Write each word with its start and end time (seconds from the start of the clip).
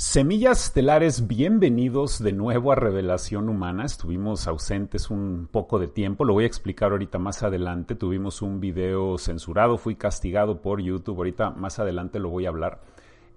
Semillas 0.00 0.66
estelares, 0.66 1.26
bienvenidos 1.26 2.22
de 2.22 2.32
nuevo 2.32 2.70
a 2.70 2.76
Revelación 2.76 3.48
Humana. 3.48 3.84
Estuvimos 3.84 4.46
ausentes 4.46 5.10
un 5.10 5.48
poco 5.50 5.80
de 5.80 5.88
tiempo, 5.88 6.24
lo 6.24 6.34
voy 6.34 6.44
a 6.44 6.46
explicar 6.46 6.92
ahorita 6.92 7.18
más 7.18 7.42
adelante. 7.42 7.96
Tuvimos 7.96 8.40
un 8.40 8.60
video 8.60 9.18
censurado, 9.18 9.76
fui 9.76 9.96
castigado 9.96 10.62
por 10.62 10.80
YouTube, 10.80 11.16
ahorita 11.16 11.50
más 11.50 11.80
adelante 11.80 12.20
lo 12.20 12.30
voy 12.30 12.46
a 12.46 12.50
hablar. 12.50 12.80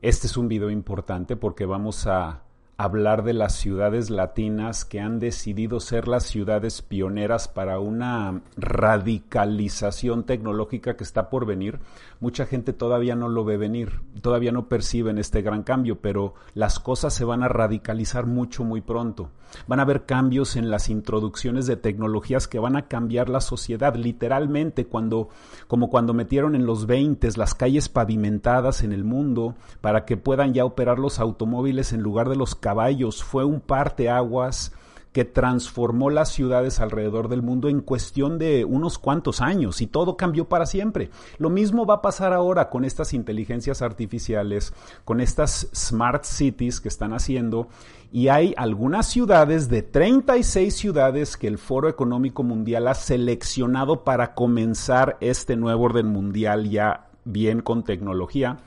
Este 0.04 0.28
es 0.28 0.38
un 0.38 0.48
video 0.48 0.70
importante 0.70 1.36
porque 1.36 1.66
vamos 1.66 2.06
a 2.06 2.44
hablar 2.84 3.24
de 3.24 3.34
las 3.34 3.54
ciudades 3.54 4.10
latinas 4.10 4.86
que 4.86 5.00
han 5.00 5.20
decidido 5.20 5.80
ser 5.80 6.08
las 6.08 6.24
ciudades 6.24 6.82
pioneras 6.82 7.48
para 7.48 7.80
una 7.80 8.42
radicalización 8.58 10.24
tecnológica 10.24 10.96
que 10.96 11.04
está 11.04 11.30
por 11.30 11.46
venir. 11.46 11.80
Mucha 12.20 12.46
gente 12.46 12.74
todavía 12.74 13.16
no 13.16 13.30
lo 13.30 13.44
ve 13.46 13.58
venir, 13.58 14.02
todavía 14.22 14.52
no 14.52 14.68
perciben 14.68 15.18
este 15.18 15.42
gran 15.42 15.64
cambio, 15.64 16.00
pero 16.02 16.34
las 16.54 16.80
cosas 16.80 17.14
se 17.14 17.26
van 17.26 17.44
a 17.44 17.48
radicalizar 17.48 18.26
mucho, 18.26 18.64
muy 18.64 18.82
pronto. 18.82 19.30
Van 19.68 19.80
a 19.80 19.84
haber 19.84 20.06
cambios 20.06 20.56
en 20.56 20.70
las 20.70 20.90
introducciones 20.90 21.68
de 21.68 21.76
tecnologías 21.76 22.48
que 22.48 22.60
van 22.60 22.78
a 22.78 22.88
cambiar 22.88 23.28
la 23.28 23.42
sociedad, 23.42 23.96
literalmente, 23.96 24.86
cuando, 24.86 25.30
como 25.68 25.90
cuando 25.90 26.14
metieron 26.14 26.56
en 26.56 26.66
los 26.66 26.86
20 26.86 27.22
las 27.36 27.54
calles 27.54 27.90
pavimentadas 27.90 28.84
en 28.84 28.94
el 28.94 29.04
mundo 29.04 29.56
para 29.82 30.06
que 30.06 30.18
puedan 30.18 30.54
ya 30.54 30.66
operar 30.66 30.98
los 30.98 31.20
automóviles 31.20 31.94
en 31.94 32.02
lugar 32.02 32.30
de 32.30 32.36
los 32.36 32.56
caballos. 32.72 33.22
Fue 33.22 33.44
un 33.44 33.60
parteaguas 33.60 34.72
que 35.12 35.26
transformó 35.26 36.10
las 36.10 36.32
ciudades 36.32 36.80
alrededor 36.80 37.28
del 37.28 37.42
mundo 37.42 37.68
en 37.68 37.82
cuestión 37.82 38.40
de 38.40 38.64
unos 38.64 38.98
cuantos 38.98 39.42
años 39.42 39.82
y 39.82 39.88
todo 39.88 40.16
cambió 40.16 40.48
para 40.48 40.66
siempre. 40.66 41.10
Lo 41.38 41.50
mismo 41.50 41.86
va 41.86 41.96
a 41.96 42.02
pasar 42.02 42.32
ahora 42.32 42.70
con 42.70 42.86
estas 42.86 43.14
inteligencias 43.14 43.82
artificiales, 43.82 44.74
con 45.04 45.20
estas 45.20 45.68
smart 45.76 46.24
cities 46.24 46.80
que 46.80 46.88
están 46.88 47.12
haciendo 47.12 47.68
y 48.14 48.30
hay 48.30 48.54
algunas 48.56 49.06
ciudades 49.08 49.68
de 49.68 49.82
36 49.82 50.74
ciudades 50.74 51.36
que 51.36 51.48
el 51.48 51.58
Foro 51.58 51.90
Económico 51.90 52.44
Mundial 52.44 52.88
ha 52.88 52.94
seleccionado 52.94 54.06
para 54.06 54.34
comenzar 54.34 55.18
este 55.20 55.58
nuevo 55.58 55.84
orden 55.84 56.08
mundial 56.08 56.70
ya 56.70 57.08
bien 57.26 57.60
con 57.62 57.84
tecnología. 57.84 58.60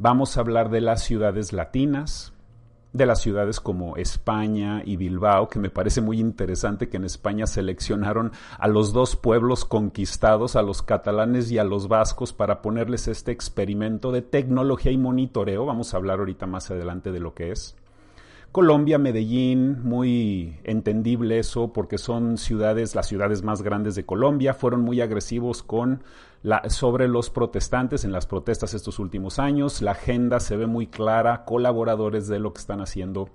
Vamos 0.00 0.36
a 0.36 0.40
hablar 0.40 0.70
de 0.70 0.80
las 0.80 1.04
ciudades 1.04 1.52
latinas, 1.52 2.32
de 2.98 3.06
las 3.06 3.22
ciudades 3.22 3.60
como 3.60 3.96
España 3.96 4.82
y 4.84 4.96
Bilbao, 4.96 5.48
que 5.48 5.58
me 5.58 5.70
parece 5.70 6.02
muy 6.02 6.20
interesante 6.20 6.90
que 6.90 6.98
en 6.98 7.04
España 7.04 7.46
seleccionaron 7.46 8.32
a 8.58 8.68
los 8.68 8.92
dos 8.92 9.16
pueblos 9.16 9.64
conquistados, 9.64 10.56
a 10.56 10.62
los 10.62 10.82
catalanes 10.82 11.50
y 11.50 11.56
a 11.56 11.64
los 11.64 11.88
vascos, 11.88 12.34
para 12.34 12.60
ponerles 12.60 13.08
este 13.08 13.32
experimento 13.32 14.12
de 14.12 14.20
tecnología 14.20 14.92
y 14.92 14.98
monitoreo. 14.98 15.64
Vamos 15.64 15.94
a 15.94 15.96
hablar 15.96 16.18
ahorita 16.18 16.46
más 16.46 16.70
adelante 16.70 17.10
de 17.10 17.20
lo 17.20 17.32
que 17.32 17.52
es. 17.52 17.74
Colombia, 18.50 18.98
Medellín, 18.98 19.82
muy 19.82 20.58
entendible 20.64 21.38
eso 21.38 21.72
porque 21.72 21.98
son 21.98 22.38
ciudades, 22.38 22.94
las 22.94 23.06
ciudades 23.06 23.42
más 23.42 23.62
grandes 23.62 23.94
de 23.94 24.06
Colombia, 24.06 24.54
fueron 24.54 24.80
muy 24.80 25.02
agresivos 25.02 25.62
con 25.62 26.02
sobre 26.68 27.08
los 27.08 27.30
protestantes 27.30 28.04
en 28.04 28.12
las 28.12 28.26
protestas 28.26 28.74
estos 28.74 28.98
últimos 28.98 29.38
años, 29.38 29.82
la 29.82 29.92
agenda 29.92 30.40
se 30.40 30.56
ve 30.56 30.66
muy 30.66 30.86
clara, 30.86 31.44
colaboradores 31.44 32.28
de 32.28 32.38
lo 32.38 32.52
que 32.52 32.60
están 32.60 32.80
haciendo. 32.80 33.30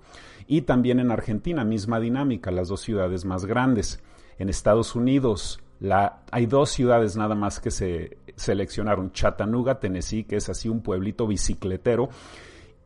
Y 0.46 0.62
también 0.62 1.00
en 1.00 1.10
Argentina, 1.10 1.64
misma 1.64 2.00
dinámica, 2.00 2.50
las 2.50 2.68
dos 2.68 2.80
ciudades 2.80 3.24
más 3.24 3.44
grandes. 3.44 4.02
En 4.38 4.48
Estados 4.48 4.94
Unidos, 4.94 5.60
hay 6.30 6.46
dos 6.46 6.70
ciudades 6.70 7.16
nada 7.16 7.34
más 7.34 7.60
que 7.60 7.70
se 7.70 8.18
seleccionaron, 8.36 9.12
Chattanooga, 9.12 9.78
Tennessee, 9.80 10.24
que 10.24 10.36
es 10.36 10.48
así 10.48 10.68
un 10.68 10.80
pueblito 10.80 11.26
bicicletero, 11.26 12.08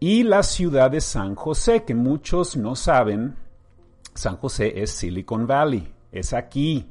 y 0.01 0.23
la 0.23 0.43
ciudad 0.43 0.91
de 0.91 1.01
San 1.01 1.35
José, 1.35 1.85
que 1.85 1.95
muchos 1.95 2.57
no 2.57 2.77
saben, 2.77 3.37
San 4.15 4.37
José 4.37 4.83
es 4.83 4.91
Silicon 4.91 5.47
Valley, 5.47 5.93
es 6.13 6.33
aquí 6.33 6.87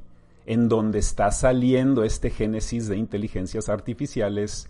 en 0.48 0.70
donde 0.70 1.00
está 1.00 1.30
saliendo 1.32 2.04
este 2.04 2.32
génesis 2.32 2.88
de 2.88 2.98
inteligencias 2.98 3.70
artificiales 3.70 4.70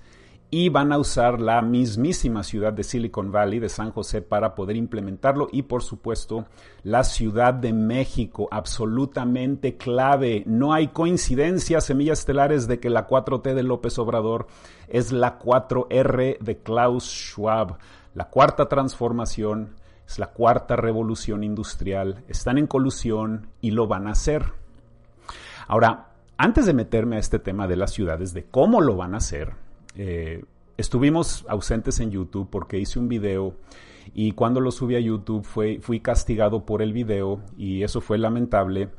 y 0.50 0.70
van 0.70 0.94
a 0.94 0.98
usar 0.98 1.42
la 1.42 1.62
mismísima 1.62 2.42
ciudad 2.42 2.72
de 2.72 2.84
Silicon 2.84 3.32
Valley, 3.32 3.60
de 3.60 3.70
San 3.70 3.92
José, 3.92 4.22
para 4.22 4.56
poder 4.56 4.78
implementarlo 4.78 5.50
y 5.52 5.64
por 5.64 5.84
supuesto 5.84 6.46
la 6.84 7.04
Ciudad 7.04 7.54
de 7.54 7.74
México, 7.74 8.48
absolutamente 8.50 9.76
clave. 9.76 10.44
No 10.46 10.74
hay 10.74 10.88
coincidencias, 10.88 11.86
semillas 11.86 12.20
estelares, 12.20 12.68
de 12.68 12.80
que 12.80 12.90
la 12.90 13.08
4T 13.08 13.54
de 13.54 13.64
López 13.64 14.00
Obrador 14.00 14.48
es 14.88 15.12
la 15.12 15.38
4R 15.38 16.40
de 16.40 16.58
Klaus 16.60 17.04
Schwab. 17.04 17.78
La 18.14 18.30
cuarta 18.30 18.70
transformación 18.70 19.76
es 20.08 20.18
la 20.18 20.28
cuarta 20.28 20.78
revolución 20.78 21.44
industrial. 21.44 22.24
Están 22.30 22.58
en 22.58 22.68
colusión 22.68 23.50
y 23.60 23.72
lo 23.72 23.88
van 23.88 24.08
a 24.08 24.12
hacer. 24.12 24.54
Ahora, 25.68 26.10
antes 26.38 26.66
de 26.66 26.74
meterme 26.74 27.18
a 27.18 27.20
este 27.20 27.40
tema 27.40 27.68
de 27.68 27.76
las 27.76 27.92
ciudades, 27.92 28.34
de 28.34 28.46
cómo 28.46 28.82
lo 28.82 28.96
van 28.96 29.14
a 29.14 29.18
hacer, 29.18 29.54
eh, 29.96 30.44
estuvimos 30.78 31.46
ausentes 31.48 32.00
en 32.00 32.12
YouTube 32.12 32.50
porque 32.50 32.80
hice 32.80 33.00
un 33.00 33.08
video 33.08 33.56
y 34.14 34.32
cuando 34.32 34.62
lo 34.62 34.72
subí 34.72 34.96
a 34.96 35.00
YouTube 35.00 35.44
fui 35.44 36.00
castigado 36.00 36.66
por 36.66 36.82
el 36.82 36.94
video 36.94 37.42
y 37.58 37.84
eso 37.84 38.00
fue 38.00 38.18
lamentable 38.18 38.90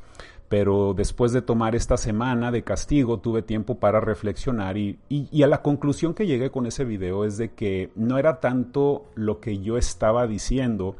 pero 0.48 0.94
después 0.94 1.32
de 1.32 1.42
tomar 1.42 1.74
esta 1.74 1.96
semana 1.96 2.50
de 2.50 2.64
castigo 2.64 3.18
tuve 3.20 3.42
tiempo 3.42 3.78
para 3.78 4.00
reflexionar 4.00 4.78
y, 4.78 4.98
y, 5.08 5.42
a 5.42 5.46
la 5.46 5.62
conclusión 5.62 6.14
que 6.14 6.26
llegué 6.26 6.50
con 6.50 6.66
ese 6.66 6.84
video 6.84 7.24
es 7.24 7.36
de 7.36 7.52
que 7.52 7.90
no 7.94 8.18
era 8.18 8.40
tanto 8.40 9.10
lo 9.14 9.40
que 9.40 9.58
yo 9.58 9.76
estaba 9.76 10.26
diciendo, 10.26 10.96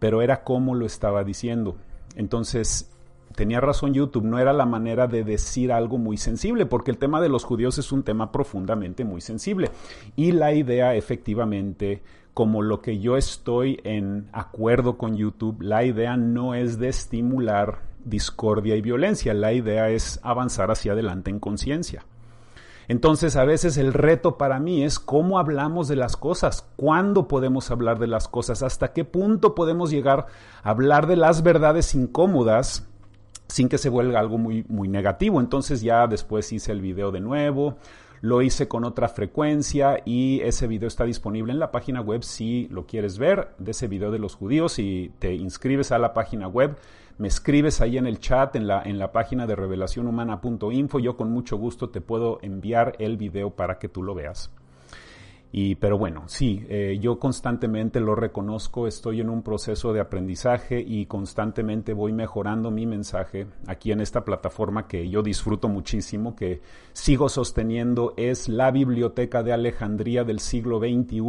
pero 0.00 0.22
era 0.22 0.42
cómo 0.42 0.74
lo 0.74 0.86
estaba 0.86 1.22
diciendo. 1.22 1.76
Entonces, 2.16 2.90
tenía 3.34 3.60
razón 3.60 3.94
YouTube, 3.94 4.24
no 4.24 4.38
era 4.38 4.52
la 4.52 4.66
manera 4.66 5.06
de 5.06 5.24
decir 5.24 5.72
algo 5.72 5.98
muy 5.98 6.16
sensible, 6.16 6.66
porque 6.66 6.90
el 6.90 6.98
tema 6.98 7.20
de 7.20 7.28
los 7.28 7.44
judíos 7.44 7.78
es 7.78 7.92
un 7.92 8.02
tema 8.02 8.32
profundamente 8.32 9.04
muy 9.04 9.20
sensible. 9.20 9.70
Y 10.16 10.32
la 10.32 10.52
idea 10.52 10.94
efectivamente, 10.94 12.02
como 12.34 12.62
lo 12.62 12.80
que 12.80 12.98
yo 12.98 13.16
estoy 13.16 13.80
en 13.84 14.28
acuerdo 14.32 14.98
con 14.98 15.16
YouTube, 15.16 15.62
la 15.62 15.84
idea 15.84 16.16
no 16.16 16.54
es 16.54 16.78
de 16.78 16.88
estimular 16.88 17.82
discordia 18.04 18.76
y 18.76 18.80
violencia. 18.80 19.34
La 19.34 19.52
idea 19.52 19.90
es 19.90 20.20
avanzar 20.22 20.70
hacia 20.70 20.92
adelante 20.92 21.30
en 21.30 21.38
conciencia. 21.38 22.04
Entonces, 22.88 23.36
a 23.36 23.44
veces 23.44 23.76
el 23.76 23.92
reto 23.92 24.36
para 24.36 24.58
mí 24.58 24.82
es 24.82 24.98
cómo 24.98 25.38
hablamos 25.38 25.86
de 25.86 25.94
las 25.94 26.16
cosas, 26.16 26.66
cuándo 26.74 27.28
podemos 27.28 27.70
hablar 27.70 28.00
de 28.00 28.08
las 28.08 28.26
cosas, 28.26 28.64
hasta 28.64 28.92
qué 28.92 29.04
punto 29.04 29.54
podemos 29.54 29.92
llegar 29.92 30.26
a 30.64 30.70
hablar 30.70 31.06
de 31.06 31.14
las 31.14 31.44
verdades 31.44 31.94
incómodas 31.94 32.89
sin 33.50 33.68
que 33.68 33.78
se 33.78 33.88
vuelva 33.88 34.18
algo 34.18 34.38
muy, 34.38 34.64
muy 34.68 34.88
negativo. 34.88 35.40
Entonces 35.40 35.82
ya 35.82 36.06
después 36.06 36.52
hice 36.52 36.72
el 36.72 36.80
video 36.80 37.10
de 37.10 37.20
nuevo, 37.20 37.76
lo 38.20 38.42
hice 38.42 38.68
con 38.68 38.84
otra 38.84 39.08
frecuencia 39.08 40.00
y 40.04 40.40
ese 40.40 40.66
video 40.66 40.88
está 40.88 41.04
disponible 41.04 41.52
en 41.52 41.58
la 41.58 41.70
página 41.70 42.00
web 42.00 42.22
si 42.22 42.68
lo 42.68 42.86
quieres 42.86 43.18
ver 43.18 43.50
de 43.58 43.70
ese 43.72 43.88
video 43.88 44.10
de 44.10 44.18
los 44.18 44.34
judíos 44.34 44.78
y 44.78 45.12
te 45.18 45.34
inscribes 45.34 45.92
a 45.92 45.98
la 45.98 46.12
página 46.12 46.48
web 46.48 46.76
me 47.20 47.28
escribes 47.28 47.82
ahí 47.82 47.98
en 47.98 48.06
el 48.06 48.18
chat, 48.18 48.56
en 48.56 48.66
la, 48.66 48.82
en 48.82 48.98
la 48.98 49.12
página 49.12 49.46
de 49.46 49.54
revelacionhumana.info, 49.54 50.98
yo 51.00 51.18
con 51.18 51.30
mucho 51.30 51.58
gusto 51.58 51.90
te 51.90 52.00
puedo 52.00 52.38
enviar 52.40 52.96
el 52.98 53.18
video 53.18 53.50
para 53.50 53.78
que 53.78 53.90
tú 53.90 54.02
lo 54.02 54.14
veas. 54.14 54.50
Y, 55.52 55.74
pero 55.74 55.98
bueno, 55.98 56.24
sí, 56.26 56.64
eh, 56.68 56.98
yo 57.00 57.18
constantemente 57.18 57.98
lo 57.98 58.14
reconozco, 58.14 58.86
estoy 58.86 59.20
en 59.20 59.28
un 59.28 59.42
proceso 59.42 59.92
de 59.92 60.00
aprendizaje 60.00 60.80
y 60.80 61.06
constantemente 61.06 61.92
voy 61.92 62.12
mejorando 62.12 62.70
mi 62.70 62.86
mensaje 62.86 63.48
aquí 63.66 63.90
en 63.90 64.00
esta 64.00 64.24
plataforma 64.24 64.86
que 64.86 65.08
yo 65.08 65.22
disfruto 65.22 65.68
muchísimo, 65.68 66.36
que 66.36 66.60
sigo 66.92 67.28
sosteniendo, 67.28 68.14
es 68.16 68.48
la 68.48 68.70
Biblioteca 68.70 69.42
de 69.42 69.52
Alejandría 69.52 70.22
del 70.22 70.38
siglo 70.38 70.78
XXI 70.78 71.20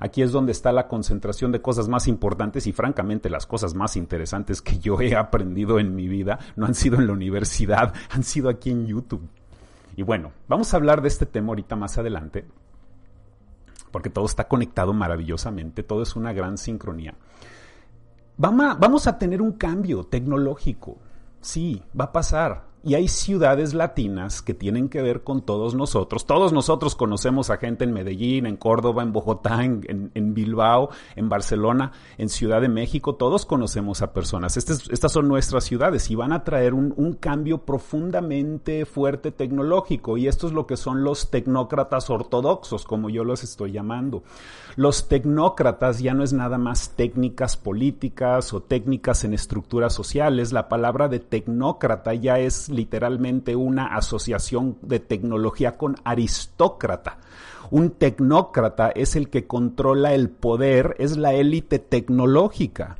Aquí 0.00 0.22
es 0.22 0.32
donde 0.32 0.52
está 0.52 0.72
la 0.72 0.88
concentración 0.88 1.52
de 1.52 1.60
cosas 1.60 1.86
más 1.86 2.08
importantes 2.08 2.66
y 2.66 2.72
francamente 2.72 3.28
las 3.28 3.46
cosas 3.46 3.74
más 3.74 3.96
interesantes 3.96 4.62
que 4.62 4.78
yo 4.78 4.98
he 5.00 5.14
aprendido 5.14 5.78
en 5.78 5.94
mi 5.94 6.08
vida 6.08 6.38
no 6.56 6.64
han 6.64 6.74
sido 6.74 6.98
en 6.98 7.06
la 7.06 7.12
universidad, 7.12 7.92
han 8.08 8.24
sido 8.24 8.48
aquí 8.48 8.70
en 8.70 8.86
YouTube. 8.86 9.28
Y 9.96 10.02
bueno, 10.02 10.32
vamos 10.48 10.72
a 10.72 10.78
hablar 10.78 11.02
de 11.02 11.08
este 11.08 11.26
tema 11.26 11.48
ahorita 11.48 11.76
más 11.76 11.98
adelante, 11.98 12.46
porque 13.90 14.10
todo 14.10 14.26
está 14.26 14.48
conectado 14.48 14.92
maravillosamente, 14.92 15.82
todo 15.82 16.02
es 16.02 16.16
una 16.16 16.32
gran 16.32 16.58
sincronía. 16.58 17.14
Vamos 18.36 19.06
a, 19.06 19.18
tener 19.18 19.42
un 19.42 19.52
cambio 19.52 20.04
tecnológico, 20.04 20.96
sí, 21.40 21.82
va 21.98 22.06
a 22.06 22.12
pasar. 22.12 22.69
Y 22.82 22.94
hay 22.94 23.08
ciudades 23.08 23.74
latinas 23.74 24.40
que 24.40 24.54
tienen 24.54 24.88
que 24.88 25.02
ver 25.02 25.22
con 25.22 25.42
todos 25.42 25.74
nosotros. 25.74 26.24
Todos 26.24 26.52
nosotros 26.52 26.94
conocemos 26.94 27.50
a 27.50 27.58
gente 27.58 27.84
en 27.84 27.92
Medellín, 27.92 28.46
en 28.46 28.56
Córdoba, 28.56 29.02
en 29.02 29.12
Bogotá, 29.12 29.64
en, 29.64 30.34
Bilbao, 30.34 30.88
en 31.14 31.28
Barcelona, 31.28 31.92
en 32.16 32.30
Ciudad 32.30 32.60
de 32.62 32.68
México. 32.68 33.16
Todos 33.16 33.44
conocemos 33.44 34.00
a 34.00 34.12
personas. 34.12 34.56
estas 34.56 35.12
son 35.12 35.28
nuestras 35.28 35.64
ciudades 35.64 36.10
y 36.10 36.14
van 36.14 36.32
a 36.32 36.42
traer 36.42 36.72
un, 36.72 36.94
un 36.96 37.14
cambio 37.14 37.58
profundamente 37.58 38.86
fuerte 38.86 39.30
tecnológico. 39.30 40.16
Y 40.16 40.26
esto 40.26 40.46
es 40.46 40.54
lo 40.54 40.66
que 40.66 40.78
son 40.78 41.04
los 41.04 41.30
tecnócratas 41.30 42.08
ortodoxos, 42.08 42.84
como 42.84 43.10
yo 43.10 43.24
los 43.24 43.44
estoy 43.44 43.72
llamando. 43.72 44.22
Los 44.76 45.08
tecnócratas 45.08 45.98
ya 45.98 46.14
no 46.14 46.24
es 46.24 46.32
nada 46.32 46.56
más 46.56 46.90
técnicas 46.96 47.56
políticas 47.56 48.54
o 48.54 48.62
técnicas 48.62 49.24
en 49.24 49.34
estructuras 49.34 49.92
sociales. 49.92 50.52
La 50.52 50.68
palabra 50.68 51.08
de 51.08 51.18
tecnócrata 51.18 52.14
ya 52.14 52.38
es 52.38 52.69
literalmente 52.70 53.56
una 53.56 53.94
asociación 53.96 54.78
de 54.82 55.00
tecnología 55.00 55.76
con 55.76 55.96
aristócrata. 56.04 57.18
Un 57.70 57.90
tecnócrata 57.90 58.90
es 58.90 59.16
el 59.16 59.28
que 59.28 59.46
controla 59.46 60.14
el 60.14 60.30
poder, 60.30 60.96
es 60.98 61.16
la 61.16 61.34
élite 61.34 61.78
tecnológica. 61.78 62.96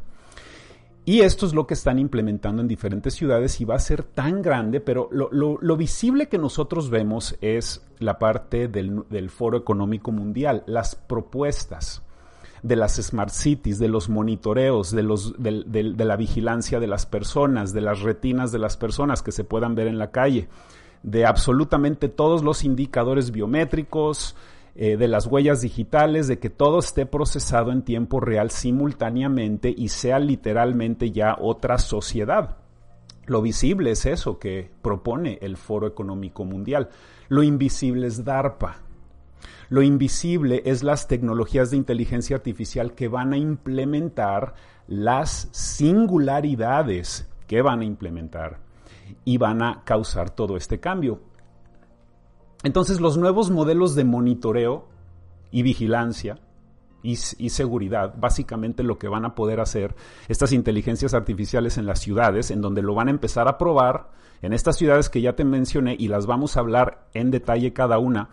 Y 1.05 1.23
esto 1.23 1.47
es 1.47 1.55
lo 1.55 1.67
que 1.67 1.75
están 1.75 1.99
implementando 1.99 2.63
en 2.63 2.69
diferentes 2.69 3.15
ciudades 3.15 3.61
y 3.61 3.65
va 3.65 3.75
a 3.75 3.81
ser 3.81 4.05
tan 4.05 4.43
grande, 4.43 4.81
pero 4.81 5.09
lo, 5.11 5.77
visible 5.77 6.29
que 6.29 6.39
nosotros 6.39 6.91
vemos 6.91 7.37
es 7.41 7.85
la 7.99 8.19
parte 8.19 8.69
del, 8.69 9.31
Foro 9.31 9.59
Económico 9.59 10.13
Mundial, 10.13 10.63
las 10.67 10.95
propuestas 10.95 12.03
de 12.63 12.77
las 12.77 12.97
smart 12.97 13.31
cities, 13.31 13.79
de 13.79 13.89
los 13.89 14.09
monitoreos, 14.09 14.91
de, 14.91 15.03
los, 15.03 15.35
de, 15.39 15.95
la 15.97 16.17
vigilancia 16.17 16.81
de 16.81 16.87
las 16.87 17.07
personas, 17.07 17.73
de 17.73 17.81
las 17.81 18.01
retinas 18.01 18.53
de 18.53 18.59
las 18.59 18.77
personas 18.77 19.23
que 19.23 19.33
se 19.33 19.45
puedan 19.45 19.75
ver 19.75 19.87
en 19.87 19.99
la 19.99 20.11
calle, 20.11 20.49
de 21.03 21.25
absolutamente 21.25 22.09
todos 22.09 22.43
los 22.43 22.65
indicadores 22.65 23.31
biométricos, 23.31 24.37
eh, 24.77 24.97
de 24.97 25.09
las 25.09 25.27
huellas 25.27 25.63
digitales, 25.63 26.29
de 26.29 26.39
que 26.39 26.51
todo 26.51 26.79
esté 26.79 27.05
procesado 27.07 27.73
en 27.73 27.83
tiempo 27.83 28.21
real 28.21 28.51
simultáneamente 28.51 29.75
y 29.77 29.89
sea 29.89 30.19
literalmente 30.19 31.11
ya 31.11 31.37
otra 31.41 31.79
sociedad. 31.79 32.59
Lo 33.27 33.43
visible 33.43 33.93
es 33.93 34.07
eso 34.07 34.39
que 34.39 34.71
propone 34.83 35.39
el 35.43 35.57
Foro 35.57 35.87
Económico 35.87 36.45
Mundial. 36.45 36.89
Lo 37.29 37.43
invisible 37.43 38.07
es 38.07 38.25
DARPA, 38.25 38.83
lo 39.69 39.83
invisible 39.83 40.63
es 40.65 40.83
las 40.83 41.09
tecnologías 41.09 41.71
de 41.71 41.77
inteligencia 41.77 42.37
artificial 42.37 42.95
que 42.95 43.09
van 43.09 43.33
a 43.33 43.37
implementar 43.37 44.55
las 44.87 45.49
singularidades 45.53 47.29
que 47.47 47.63
van 47.63 47.81
a 47.81 47.85
implementar 47.85 48.59
y 49.25 49.39
van 49.39 49.63
a 49.63 49.83
causar 49.85 50.31
todo 50.31 50.57
este 50.57 50.81
cambio. 50.81 51.21
Entonces 52.63 53.01
los 53.01 53.17
nuevos 53.17 53.51
modelos 53.51 53.95
de 53.95 54.05
monitoreo 54.05 54.89
y 55.51 55.63
vigilancia 55.63 56.39
y, 57.03 57.17
seguridad, 57.17 58.15
básicamente 58.17 58.83
lo 58.83 58.99
que 58.99 59.09
van 59.09 59.25
a 59.25 59.35
poder 59.35 59.61
hacer 59.61 59.95
estas 60.29 60.53
inteligencias 60.53 61.15
artificiales 61.15 61.79
en 61.79 61.87
las 61.87 62.01
ciudades, 62.01 62.51
en 62.51 62.61
donde 62.61 62.83
lo 62.83 62.95
van 62.95 63.09
a 63.09 63.13
empezar 63.13 63.49
a 63.49 63.59
probar, 63.59 64.09
en 64.43 64.55
estas 64.55 64.77
ciudades 64.77 65.11
que 65.11 65.21
ya 65.21 65.35
te 65.35 65.45
mencioné 65.45 65.97
y 65.99 66.09
las 66.09 66.27
vamos 66.27 66.57
a 66.57 66.61
hablar 66.61 67.07
en 67.13 67.31
detalle 67.31 67.75
cada 67.75 67.99
una, 67.99 68.31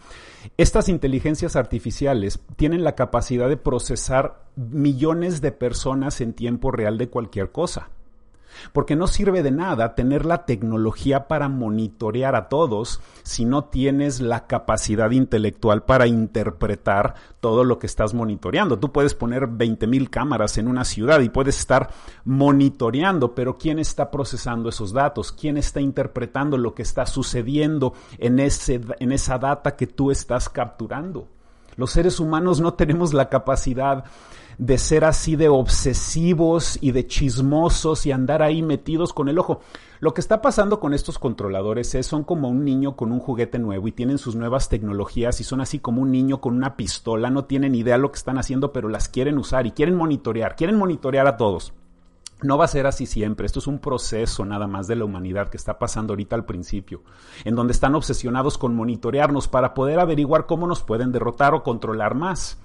estas 0.56 0.88
inteligencias 0.88 1.56
artificiales 1.56 2.40
tienen 2.56 2.84
la 2.84 2.96
capacidad 2.96 3.50
de 3.50 3.58
procesar 3.58 4.46
millones 4.56 5.42
de 5.42 5.52
personas 5.52 6.22
en 6.22 6.34
tiempo 6.34 6.72
real 6.72 6.98
de 6.98 7.10
cualquier 7.10 7.52
cosa. 7.52 7.90
Porque 8.74 8.95
no 8.95 9.07
sirve 9.07 9.44
de 9.44 9.51
nada 9.51 9.95
tener 9.95 10.25
la 10.25 10.45
tecnología 10.45 11.27
para 11.27 11.50
monitorear 11.50 12.36
a 12.36 12.50
todos 12.50 13.01
si 13.24 13.45
no 13.45 13.65
tienes 13.65 14.19
la 14.19 14.48
capacidad 14.48 15.12
intelectual 15.12 15.83
para 15.83 16.07
interpretar 16.07 17.15
todo 17.39 17.63
lo 17.63 17.80
que 17.80 17.88
estás 17.88 18.13
monitoreando. 18.13 18.80
Tú 18.80 18.92
puedes 18.92 19.13
poner 19.13 19.48
20.000 19.48 20.09
cámaras 20.09 20.57
en 20.57 20.68
una 20.68 20.86
ciudad 20.86 21.19
y 21.21 21.30
puedes 21.30 21.59
estar 21.59 21.89
monitoreando, 22.25 23.33
pero 23.36 23.57
¿quién 23.57 23.80
está 23.80 24.12
procesando 24.12 24.69
esos 24.69 24.94
datos? 24.94 25.31
¿Quién 25.31 25.57
está 25.57 25.81
interpretando 25.81 26.57
lo 26.57 26.74
que 26.74 26.81
está 26.81 27.06
sucediendo 27.06 27.94
en, 28.18 28.39
ese, 28.39 28.81
en 29.00 29.12
esa 29.12 29.38
data 29.38 29.75
que 29.75 29.88
tú 29.88 30.12
estás 30.12 30.50
capturando? 30.50 31.27
Los 31.75 31.92
seres 31.92 32.19
humanos 32.19 32.59
no 32.59 32.74
tenemos 32.74 33.13
la 33.13 33.30
capacidad 33.30 34.04
de 34.57 34.77
ser 34.80 35.06
así 35.06 35.36
de 35.36 35.50
obsesivos 35.50 36.80
y 36.81 36.92
de 36.92 37.06
chismosos 37.06 38.06
y 38.06 38.12
andar 38.12 38.42
ahí 38.42 38.63
metidos 38.63 39.13
con 39.13 39.30
el 39.30 39.38
ojo. 39.38 39.62
Lo 40.00 40.13
que 40.13 40.21
está 40.21 40.42
pasando 40.42 40.80
con 40.80 40.94
estos 40.94 41.19
controladores 41.19 41.94
es 41.95 42.07
son 42.07 42.24
como 42.24 42.50
un 42.50 42.63
niño 42.63 42.95
con 42.95 43.12
un 43.12 43.19
juguete 43.19 43.59
nuevo 43.59 43.88
y 43.88 43.92
tienen 43.92 44.18
sus 44.18 44.36
nuevas 44.36 44.69
tecnologías 44.69 45.39
y 45.42 45.44
son 45.44 45.62
así 45.62 45.80
como 45.80 46.01
un 46.01 46.12
niño 46.12 46.42
con 46.42 46.56
una 46.56 46.75
pistola, 46.75 47.30
no 47.30 47.45
tienen 47.45 47.75
idea 47.75 47.98
lo 47.98 48.12
que 48.12 48.18
están 48.18 48.38
haciendo, 48.38 48.74
pero 48.74 48.89
las 48.89 49.09
quieren 49.09 49.38
usar 49.38 49.68
y 49.68 49.71
quieren 49.71 49.95
monitorear, 49.95 50.56
quieren 50.56 50.77
monitorear 50.77 51.27
a 51.27 51.38
todos. 51.38 51.74
No 52.44 52.59
va 52.59 52.65
a 52.65 52.68
ser 52.68 52.86
así 52.86 53.07
siempre, 53.07 53.48
esto 53.48 53.57
es 53.57 53.65
un 53.65 53.80
proceso 53.80 54.45
nada 54.45 54.68
más 54.68 54.88
de 54.88 54.95
la 54.95 55.06
humanidad 55.06 55.50
que 55.50 55.57
está 55.57 55.80
pasando 55.80 56.13
ahorita 56.13 56.36
al 56.36 56.45
principio, 56.45 57.01
en 57.45 57.56
donde 57.56 57.74
están 57.74 57.95
obsesionados 57.95 58.59
con 58.59 58.75
monitorearnos 58.75 59.48
para 59.48 59.74
poder 59.74 60.00
averiguar 60.00 60.45
cómo 60.45 60.68
nos 60.68 60.83
pueden 60.83 61.12
derrotar 61.12 61.56
o 61.56 61.63
controlar 61.63 62.13
más 62.13 62.59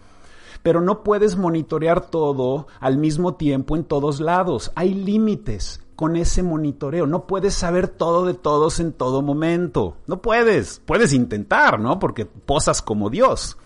pero 0.62 0.80
no 0.80 1.02
puedes 1.02 1.36
monitorear 1.36 2.08
todo 2.08 2.66
al 2.80 2.98
mismo 2.98 3.34
tiempo 3.34 3.76
en 3.76 3.84
todos 3.84 4.20
lados. 4.20 4.72
Hay 4.74 4.94
límites 4.94 5.80
con 5.96 6.16
ese 6.16 6.42
monitoreo. 6.42 7.06
No 7.06 7.26
puedes 7.26 7.54
saber 7.54 7.88
todo 7.88 8.26
de 8.26 8.34
todos 8.34 8.80
en 8.80 8.92
todo 8.92 9.22
momento. 9.22 9.96
No 10.06 10.20
puedes. 10.20 10.80
Puedes 10.84 11.12
intentar, 11.12 11.78
¿no? 11.78 11.98
Porque 11.98 12.26
posas 12.26 12.82
como 12.82 13.10
Dios. 13.10 13.56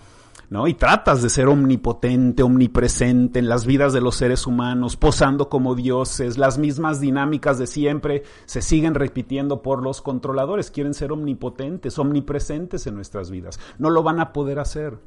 ¿no? 0.51 0.69
Y 0.69 0.75
tratas 0.75 1.23
de 1.23 1.29
ser 1.29 1.49
omnipotente, 1.49 2.43
omnipresente 2.43 3.39
en 3.39 3.49
las 3.49 3.67
vidas 3.67 3.93
de 3.93 4.01
los 4.01 4.17
seres 4.17 4.47
humanos, 4.47 4.97
posando 4.97 5.49
como 5.49 5.75
dioses, 5.75 6.39
las 6.39 6.59
mismas 6.59 7.01
dinámicas 7.01 7.59
de 7.59 7.67
siempre 7.67 8.23
se 8.45 8.63
siguen 8.63 8.95
repitiendo 8.95 9.63
por 9.63 9.83
los 9.83 10.03
controladores, 10.03 10.71
quieren 10.71 10.95
ser 10.95 11.13
omnipotentes, 11.13 11.99
omnipresentes 11.99 12.87
en 12.87 12.95
nuestras 12.95 13.31
vidas. 13.31 13.59
No 13.79 13.91
lo 13.91 14.03
van 14.03 14.21
a 14.21 14.33
poder 14.33 14.59
hacer. 14.59 14.99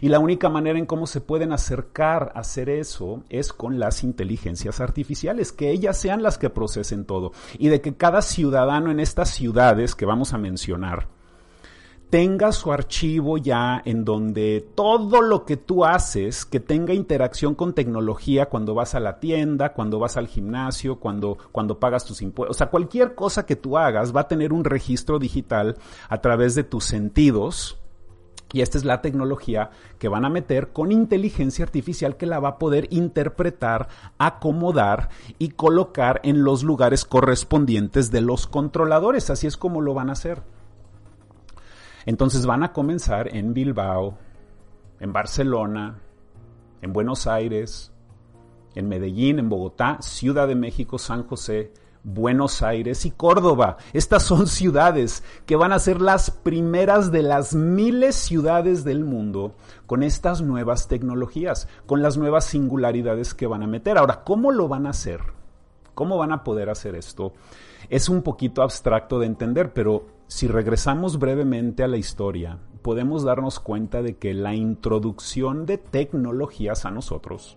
Y 0.00 0.08
la 0.08 0.18
única 0.18 0.48
manera 0.48 0.78
en 0.78 0.86
cómo 0.86 1.06
se 1.06 1.20
pueden 1.20 1.52
acercar 1.52 2.32
a 2.34 2.40
hacer 2.40 2.68
eso 2.68 3.22
es 3.28 3.52
con 3.52 3.78
las 3.78 4.04
inteligencias 4.04 4.80
artificiales, 4.80 5.52
que 5.52 5.70
ellas 5.70 5.98
sean 5.98 6.22
las 6.22 6.38
que 6.38 6.50
procesen 6.50 7.04
todo. 7.04 7.32
Y 7.58 7.68
de 7.68 7.80
que 7.80 7.96
cada 7.96 8.22
ciudadano 8.22 8.90
en 8.90 9.00
estas 9.00 9.30
ciudades 9.30 9.94
que 9.94 10.06
vamos 10.06 10.32
a 10.32 10.38
mencionar 10.38 11.08
tenga 12.14 12.52
su 12.52 12.70
archivo 12.70 13.38
ya 13.38 13.82
en 13.84 14.04
donde 14.04 14.64
todo 14.76 15.20
lo 15.20 15.44
que 15.44 15.56
tú 15.56 15.84
haces, 15.84 16.44
que 16.44 16.60
tenga 16.60 16.94
interacción 16.94 17.56
con 17.56 17.74
tecnología 17.74 18.46
cuando 18.46 18.72
vas 18.72 18.94
a 18.94 19.00
la 19.00 19.18
tienda, 19.18 19.72
cuando 19.72 19.98
vas 19.98 20.16
al 20.16 20.28
gimnasio, 20.28 21.00
cuando, 21.00 21.36
cuando 21.50 21.80
pagas 21.80 22.04
tus 22.04 22.22
impuestos, 22.22 22.56
o 22.56 22.58
sea, 22.58 22.68
cualquier 22.68 23.16
cosa 23.16 23.46
que 23.46 23.56
tú 23.56 23.76
hagas 23.76 24.14
va 24.14 24.20
a 24.20 24.28
tener 24.28 24.52
un 24.52 24.62
registro 24.62 25.18
digital 25.18 25.76
a 26.08 26.20
través 26.20 26.54
de 26.54 26.62
tus 26.62 26.84
sentidos 26.84 27.78
y 28.54 28.62
esta 28.62 28.78
es 28.78 28.84
la 28.84 29.02
tecnología 29.02 29.70
que 29.98 30.06
van 30.06 30.24
a 30.24 30.30
meter 30.30 30.68
con 30.72 30.92
inteligencia 30.92 31.64
artificial 31.64 32.16
que 32.16 32.24
la 32.24 32.38
va 32.38 32.50
a 32.50 32.58
poder 32.58 32.86
interpretar, 32.90 33.88
acomodar 34.16 35.08
y 35.40 35.48
colocar 35.50 36.20
en 36.22 36.44
los 36.44 36.62
lugares 36.62 37.04
correspondientes 37.04 38.12
de 38.12 38.20
los 38.20 38.46
controladores. 38.46 39.28
Así 39.28 39.48
es 39.48 39.56
como 39.56 39.80
lo 39.80 39.92
van 39.92 40.08
a 40.08 40.12
hacer. 40.12 40.44
Entonces 42.06 42.46
van 42.46 42.62
a 42.62 42.72
comenzar 42.72 43.34
en 43.34 43.54
Bilbao, 43.54 44.18
en 45.00 45.12
Barcelona, 45.12 45.98
en 46.80 46.92
Buenos 46.92 47.26
Aires, 47.26 47.92
en 48.76 48.88
Medellín, 48.88 49.40
en 49.40 49.48
Bogotá, 49.48 49.98
Ciudad 50.00 50.46
de 50.46 50.54
México, 50.54 50.96
San 50.98 51.24
José, 51.26 51.72
Buenos 52.04 52.60
Aires 52.60 53.06
y 53.06 53.10
Córdoba. 53.10 53.78
Estas 53.94 54.22
son 54.22 54.46
ciudades 54.46 55.24
que 55.46 55.56
van 55.56 55.72
a 55.72 55.78
ser 55.78 56.02
las 56.02 56.30
primeras 56.30 57.10
de 57.10 57.22
las 57.22 57.54
miles 57.54 58.14
ciudades 58.14 58.84
del 58.84 59.04
mundo 59.04 59.54
con 59.86 60.02
estas 60.02 60.42
nuevas 60.42 60.86
tecnologías, 60.86 61.66
con 61.86 62.02
las 62.02 62.18
nuevas 62.18 62.44
singularidades 62.44 63.32
que 63.32 63.46
van 63.46 63.62
a 63.62 63.66
meter. 63.66 63.96
Ahora, 63.96 64.22
¿cómo 64.22 64.52
lo 64.52 64.68
van 64.68 64.86
a 64.86 64.90
hacer? 64.90 65.20
¿Cómo 65.94 66.18
van 66.18 66.32
a 66.32 66.44
poder 66.44 66.68
hacer 66.68 66.94
esto? 66.94 67.32
Es 67.88 68.10
un 68.10 68.20
poquito 68.20 68.62
abstracto 68.62 69.18
de 69.18 69.26
entender, 69.26 69.72
pero 69.72 70.06
si 70.26 70.46
regresamos 70.46 71.18
brevemente 71.18 71.84
a 71.84 71.88
la 71.88 71.96
historia, 71.96 72.58
podemos 72.82 73.24
darnos 73.24 73.60
cuenta 73.60 74.02
de 74.02 74.18
que 74.18 74.34
la 74.34 74.54
introducción 74.54 75.64
de 75.64 75.78
tecnologías 75.78 76.84
a 76.84 76.90
nosotros, 76.90 77.56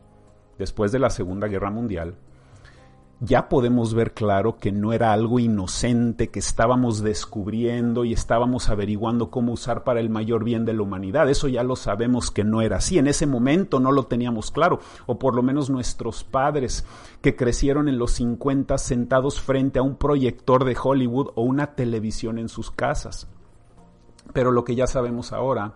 después 0.58 0.94
de 0.94 1.00
la 1.00 1.10
Segunda 1.10 1.48
Guerra 1.48 1.70
Mundial, 1.70 2.16
ya 3.20 3.50
podemos 3.50 3.96
ver 3.96 4.14
claro 4.14 4.58
que 4.58 4.72
no 4.72 4.94
era 4.94 5.12
algo 5.12 5.40
inocente 5.40 6.30
que 6.30 6.38
estábamos 6.38 7.02
descubriendo 7.02 8.06
y 8.06 8.14
estábamos 8.14 8.70
averiguando 8.70 9.32
cómo 9.32 9.54
usar 9.54 9.84
para 9.84 10.00
el 10.00 10.10
mayor 10.10 10.44
bien 10.44 10.66
de 10.66 10.74
la 10.74 10.84
humanidad. 10.84 11.28
Eso 11.28 11.48
ya 11.48 11.64
lo 11.64 11.76
sabemos 11.76 12.30
que 12.30 12.44
no 12.44 12.62
era 12.62 12.78
así. 12.78 13.00
En 13.00 13.08
ese 13.08 13.26
momento 13.26 13.80
no 13.80 13.92
lo 13.92 14.04
teníamos 14.04 14.52
claro, 14.52 14.80
o 15.08 15.18
por 15.18 15.34
lo 15.34 15.42
menos 15.42 15.72
nuestros 15.72 16.24
padres 16.24 16.86
que 17.22 17.36
crecieron 17.36 17.90
en 17.90 17.98
los 17.98 18.12
50 18.12 18.78
sentados 18.78 19.42
frente 19.42 19.80
a 19.80 19.84
un 19.84 19.96
proyector 19.96 20.64
de 20.64 20.78
Hollywood 20.82 21.30
o 21.34 21.42
una 21.42 21.74
televisión 21.74 22.38
en 22.38 22.50
sus 22.50 22.70
casas. 22.70 23.28
Pero 24.34 24.52
lo 24.52 24.64
que 24.64 24.76
ya 24.76 24.86
sabemos 24.86 25.34
ahora 25.34 25.74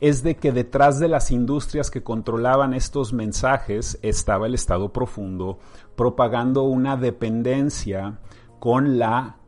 es 0.00 0.22
de 0.22 0.36
que 0.36 0.52
detrás 0.52 1.00
de 1.00 1.08
las 1.08 1.30
industrias 1.30 1.90
que 1.90 2.02
controlaban 2.02 2.72
estos 2.74 3.12
mensajes 3.12 3.98
estaba 4.02 4.46
el 4.46 4.54
Estado 4.54 4.92
profundo 4.92 5.58
propagando 5.96 6.62
una 6.62 6.96
dependencia 6.96 8.20
con 8.60 8.98
la 8.98 9.38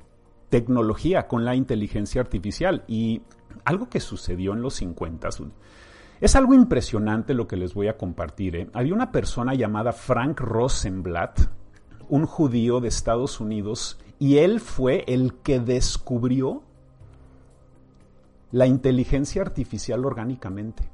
tecnología, 0.49 1.29
con 1.29 1.45
la 1.45 1.55
inteligencia 1.55 2.21
artificial. 2.21 2.85
Y 2.89 3.23
algo 3.65 3.89
que 3.89 4.01
sucedió 4.01 4.53
en 4.53 4.63
los 4.63 4.75
50 4.75 5.29
es 6.21 6.37
algo 6.37 6.55
impresionante 6.55 7.33
lo 7.33 7.47
que 7.47 7.57
les 7.57 7.73
voy 7.73 7.89
a 7.89 7.97
compartir. 7.97 8.57
¿eh? 8.57 8.69
Había 8.75 8.95
una 8.95 9.13
persona 9.13 9.55
llamada 9.55 9.93
Frank 9.93 10.41
Rosenblatt, 10.41 11.41
un 12.09 12.27
judío 12.27 12.81
de 12.81 12.89
Estados 12.89 13.41
Unidos, 13.41 13.99
y 14.19 14.39
él 14.39 14.61
fue 14.61 15.05
el 15.07 15.35
que 15.35 15.61
descubrió 15.61 16.63
la 18.53 18.67
inteligencia 18.67 19.43
artificial 19.43 20.05
orgánicamente. 20.05 20.89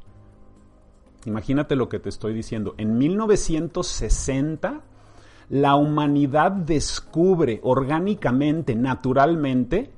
Imagínate 1.24 1.74
lo 1.74 1.88
que 1.88 1.98
te 1.98 2.08
estoy 2.08 2.34
diciendo. 2.34 2.74
En 2.78 2.98
1960, 2.98 4.82
la 5.48 5.74
humanidad 5.74 6.52
descubre 6.52 7.60
orgánicamente, 7.62 8.74
naturalmente, 8.74 9.90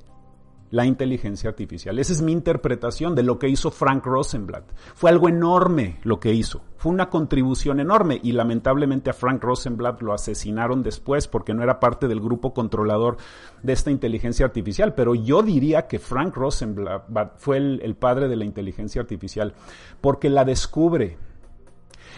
la 0.71 0.87
inteligencia 0.87 1.51
artificial. 1.51 1.99
Esa 1.99 2.13
es 2.13 2.23
mi 2.23 2.33
interpretación 2.33 3.15
de 3.15 3.23
lo 3.23 3.39
que 3.39 3.49
hizo 3.49 3.71
Frank 3.71 4.05
Rosenblatt. 4.05 4.65
Fue 4.95 5.11
algo 5.11 5.29
enorme 5.29 5.99
lo 6.03 6.21
que 6.21 6.33
hizo. 6.33 6.63
Fue 6.77 6.93
una 6.93 7.09
contribución 7.09 7.81
enorme 7.81 8.21
y 8.23 8.33
lamentablemente 8.33 9.11
a 9.11 9.13
Frank 9.13 9.43
Rosenblatt 9.43 10.01
lo 10.01 10.13
asesinaron 10.13 10.83
después 10.83 11.27
porque 11.27 11.53
no 11.53 11.63
era 11.63 11.81
parte 11.81 12.07
del 12.07 12.21
grupo 12.21 12.55
controlador 12.55 13.17
de 13.63 13.73
esta 13.73 13.91
inteligencia 13.91 14.47
artificial. 14.47 14.95
Pero 14.95 15.15
yo 15.15 15.43
diría 15.43 15.89
que 15.89 15.99
Frank 15.99 16.37
Rosenblatt 16.37 17.37
fue 17.37 17.57
el, 17.57 17.97
padre 17.97 18.29
de 18.29 18.37
la 18.37 18.45
inteligencia 18.45 19.01
artificial 19.01 19.55
porque 20.01 20.29
la 20.29 20.45
descubre 20.45 21.19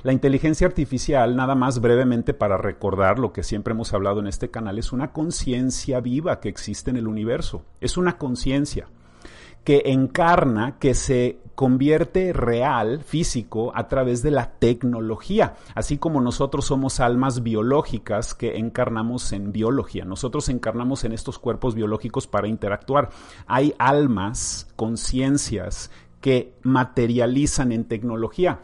la 0.02 0.12
inteligencia 0.12 0.66
artificial, 0.66 1.36
nada 1.36 1.54
más 1.54 1.80
brevemente 1.80 2.34
para 2.34 2.56
recordar 2.56 3.18
lo 3.18 3.32
que 3.32 3.42
siempre 3.42 3.72
hemos 3.72 3.92
hablado 3.92 4.20
en 4.20 4.26
este 4.26 4.50
canal, 4.50 4.78
es 4.78 4.92
una 4.92 5.12
conciencia 5.12 6.00
viva 6.00 6.40
que 6.40 6.48
existe 6.48 6.90
en 6.90 6.96
el 6.96 7.06
universo. 7.06 7.64
Es 7.80 7.96
una 7.96 8.16
conciencia 8.18 8.88
que 9.64 9.82
encarna, 9.86 10.78
que 10.78 10.94
se 10.94 11.38
convierte 11.54 12.32
real, 12.32 13.02
físico, 13.04 13.72
a 13.74 13.88
través 13.88 14.22
de 14.22 14.30
la 14.30 14.52
tecnología, 14.52 15.56
así 15.74 15.98
como 15.98 16.22
nosotros 16.22 16.64
somos 16.64 17.00
almas 17.00 17.42
biológicas 17.42 18.34
que 18.34 18.56
encarnamos 18.56 19.32
en 19.32 19.52
biología. 19.52 20.06
Nosotros 20.06 20.48
encarnamos 20.48 21.04
en 21.04 21.12
estos 21.12 21.38
cuerpos 21.38 21.74
biológicos 21.74 22.26
para 22.26 22.48
interactuar. 22.48 23.10
Hay 23.46 23.74
almas, 23.78 24.68
conciencias 24.76 25.90
que 26.22 26.54
materializan 26.62 27.72
en 27.72 27.84
tecnología. 27.84 28.60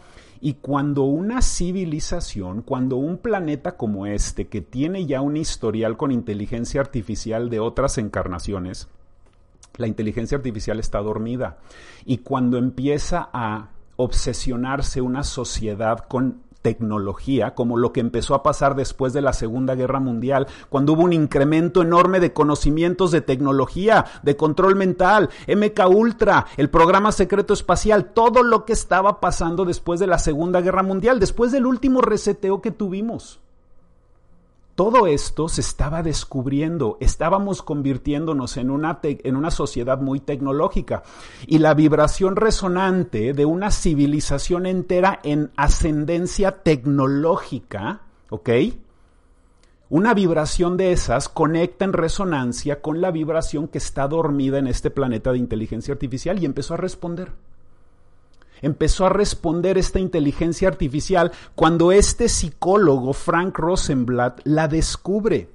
Y 0.46 0.54
cuando 0.60 1.02
una 1.02 1.42
civilización, 1.42 2.62
cuando 2.62 2.94
un 2.94 3.18
planeta 3.18 3.76
como 3.76 4.06
este, 4.06 4.46
que 4.46 4.60
tiene 4.60 5.04
ya 5.04 5.20
un 5.20 5.36
historial 5.36 5.96
con 5.96 6.12
inteligencia 6.12 6.80
artificial 6.80 7.50
de 7.50 7.58
otras 7.58 7.98
encarnaciones, 7.98 8.86
la 9.76 9.88
inteligencia 9.88 10.36
artificial 10.38 10.78
está 10.78 11.00
dormida. 11.00 11.58
Y 12.04 12.18
cuando 12.18 12.58
empieza 12.58 13.28
a 13.32 13.70
obsesionarse 13.96 15.00
una 15.00 15.24
sociedad 15.24 15.98
con 16.06 16.42
tecnología, 16.66 17.54
como 17.54 17.76
lo 17.76 17.92
que 17.92 18.00
empezó 18.00 18.34
a 18.34 18.42
pasar 18.42 18.74
después 18.74 19.12
de 19.12 19.20
la 19.20 19.32
Segunda 19.32 19.76
Guerra 19.76 20.00
Mundial, 20.00 20.48
cuando 20.68 20.94
hubo 20.94 21.04
un 21.04 21.12
incremento 21.12 21.80
enorme 21.80 22.18
de 22.18 22.32
conocimientos 22.32 23.12
de 23.12 23.20
tecnología, 23.20 24.04
de 24.24 24.36
control 24.36 24.74
mental, 24.74 25.30
MK 25.46 25.88
Ultra, 25.88 26.46
el 26.56 26.68
programa 26.68 27.12
secreto 27.12 27.54
espacial, 27.54 28.06
todo 28.06 28.42
lo 28.42 28.64
que 28.64 28.72
estaba 28.72 29.20
pasando 29.20 29.64
después 29.64 30.00
de 30.00 30.08
la 30.08 30.18
Segunda 30.18 30.60
Guerra 30.60 30.82
Mundial, 30.82 31.20
después 31.20 31.52
del 31.52 31.66
último 31.66 32.00
reseteo 32.00 32.60
que 32.60 32.72
tuvimos. 32.72 33.45
Todo 34.76 35.06
esto 35.06 35.48
se 35.48 35.62
estaba 35.62 36.02
descubriendo, 36.02 36.98
estábamos 37.00 37.62
convirtiéndonos 37.62 38.58
en 38.58 38.70
una, 38.70 39.00
en 39.02 39.34
una 39.34 39.50
sociedad 39.50 40.02
muy 40.02 40.20
tecnológica 40.20 41.02
y 41.46 41.60
la 41.60 41.72
vibración 41.72 42.36
resonante 42.36 43.32
de 43.32 43.46
una 43.46 43.70
civilización 43.70 44.66
entera 44.66 45.18
en 45.22 45.50
ascendencia 45.56 46.62
tecnológica, 46.62 48.02
¿ok? 48.28 48.50
Una 49.88 50.12
vibración 50.12 50.76
de 50.76 50.92
esas 50.92 51.30
conecta 51.30 51.86
en 51.86 51.94
resonancia 51.94 52.82
con 52.82 53.00
la 53.00 53.10
vibración 53.10 53.68
que 53.68 53.78
está 53.78 54.06
dormida 54.08 54.58
en 54.58 54.66
este 54.66 54.90
planeta 54.90 55.32
de 55.32 55.38
inteligencia 55.38 55.94
artificial 55.94 56.38
y 56.38 56.44
empezó 56.44 56.74
a 56.74 56.76
responder 56.76 57.32
empezó 58.62 59.06
a 59.06 59.10
responder 59.10 59.78
esta 59.78 59.98
inteligencia 59.98 60.68
artificial 60.68 61.32
cuando 61.54 61.92
este 61.92 62.28
psicólogo, 62.28 63.12
Frank 63.12 63.58
Rosenblatt, 63.58 64.40
la 64.44 64.68
descubre 64.68 65.50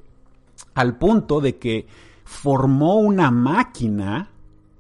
al 0.74 0.98
punto 0.98 1.41
de 1.41 1.58
que 1.58 1.88
formó 2.24 2.96
una 3.00 3.31
máquina 3.31 4.29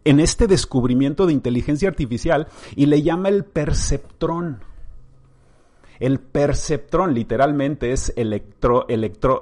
en 0.03 0.19
este 0.19 0.47
descubrimiento 0.47 1.25
de 1.25 1.33
inteligencia 1.33 1.89
artificial 1.89 2.47
y 2.75 2.85
le 2.87 3.01
llama 3.01 3.29
el 3.29 3.45
perceptrón. 3.45 4.63
El 5.99 6.19
perceptrón 6.19 7.13
literalmente 7.13 7.91
es 7.91 8.11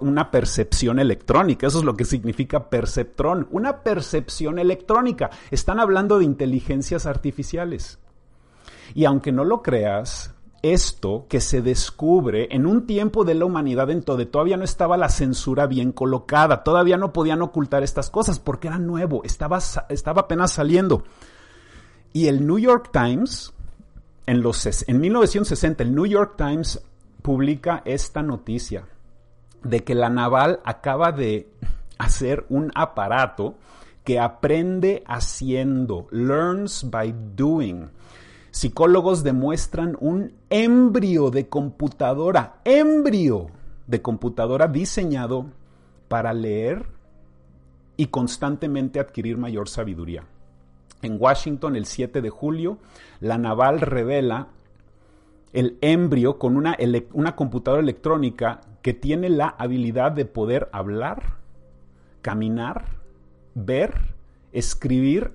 una 0.01 0.29
percepción 0.29 0.99
electrónica. 0.99 1.67
Eso 1.67 1.79
es 1.79 1.85
lo 1.85 1.93
que 1.93 2.03
significa 2.03 2.69
perceptrón. 2.69 3.47
Una 3.51 3.81
percepción 3.81 4.59
electrónica. 4.59 5.29
Están 5.51 5.79
hablando 5.79 6.19
de 6.19 6.25
inteligencias 6.25 7.05
artificiales. 7.05 7.98
Y 8.93 9.05
aunque 9.05 9.31
no 9.31 9.43
lo 9.43 9.61
creas, 9.61 10.33
esto 10.61 11.25
que 11.29 11.39
se 11.39 11.61
descubre 11.61 12.47
en 12.51 12.65
un 12.65 12.85
tiempo 12.85 13.23
de 13.23 13.33
la 13.33 13.45
humanidad 13.45 13.89
en 13.89 14.01
donde 14.01 14.25
todavía 14.25 14.57
no 14.57 14.63
estaba 14.63 14.97
la 14.97 15.09
censura 15.09 15.67
bien 15.67 15.91
colocada, 15.91 16.63
todavía 16.63 16.97
no 16.97 17.13
podían 17.13 17.41
ocultar 17.41 17.83
estas 17.83 18.09
cosas 18.09 18.39
porque 18.39 18.67
era 18.67 18.77
nuevo, 18.77 19.23
estaba, 19.23 19.59
estaba 19.89 20.21
apenas 20.21 20.51
saliendo. 20.51 21.03
Y 22.11 22.27
el 22.27 22.45
New 22.45 22.57
York 22.57 22.89
Times, 22.91 23.53
en, 24.25 24.41
los, 24.41 24.65
en 24.87 24.99
1960, 24.99 25.83
el 25.83 25.95
New 25.95 26.05
York 26.05 26.33
Times 26.37 26.81
publica 27.21 27.81
esta 27.85 28.21
noticia 28.21 28.85
de 29.63 29.83
que 29.83 29.95
la 29.95 30.09
naval 30.09 30.61
acaba 30.65 31.11
de 31.11 31.47
hacer 31.97 32.45
un 32.49 32.71
aparato 32.75 33.55
que 34.03 34.19
aprende 34.19 35.03
haciendo, 35.05 36.07
learns 36.11 36.89
by 36.89 37.13
doing 37.35 37.89
Psicólogos 38.51 39.23
demuestran 39.23 39.95
un 39.99 40.33
embrio 40.49 41.29
de 41.29 41.47
computadora, 41.47 42.61
embrio 42.65 43.47
de 43.85 44.01
computadora 44.01 44.67
diseñado 44.67 45.45
para 46.07 46.33
leer 46.33 46.85
y 47.95 48.07
constantemente 48.07 48.99
adquirir 48.99 49.37
mayor 49.37 49.69
sabiduría. 49.69 50.23
En 51.01 51.17
Washington, 51.19 51.75
el 51.75 51.85
7 51.85 52.21
de 52.21 52.29
julio, 52.29 52.79
la 53.19 53.37
naval 53.37 53.81
revela 53.81 54.47
el 55.53 55.77
embrio 55.81 56.37
con 56.37 56.57
una, 56.57 56.77
una, 57.13 57.35
computadora 57.35 57.81
electrónica 57.81 58.61
que 58.81 58.93
tiene 58.93 59.29
la 59.29 59.47
habilidad 59.47 60.11
de 60.11 60.25
poder 60.25 60.69
hablar, 60.71 61.37
caminar, 62.21 62.85
ver, 63.55 63.93
escribir 64.51 65.31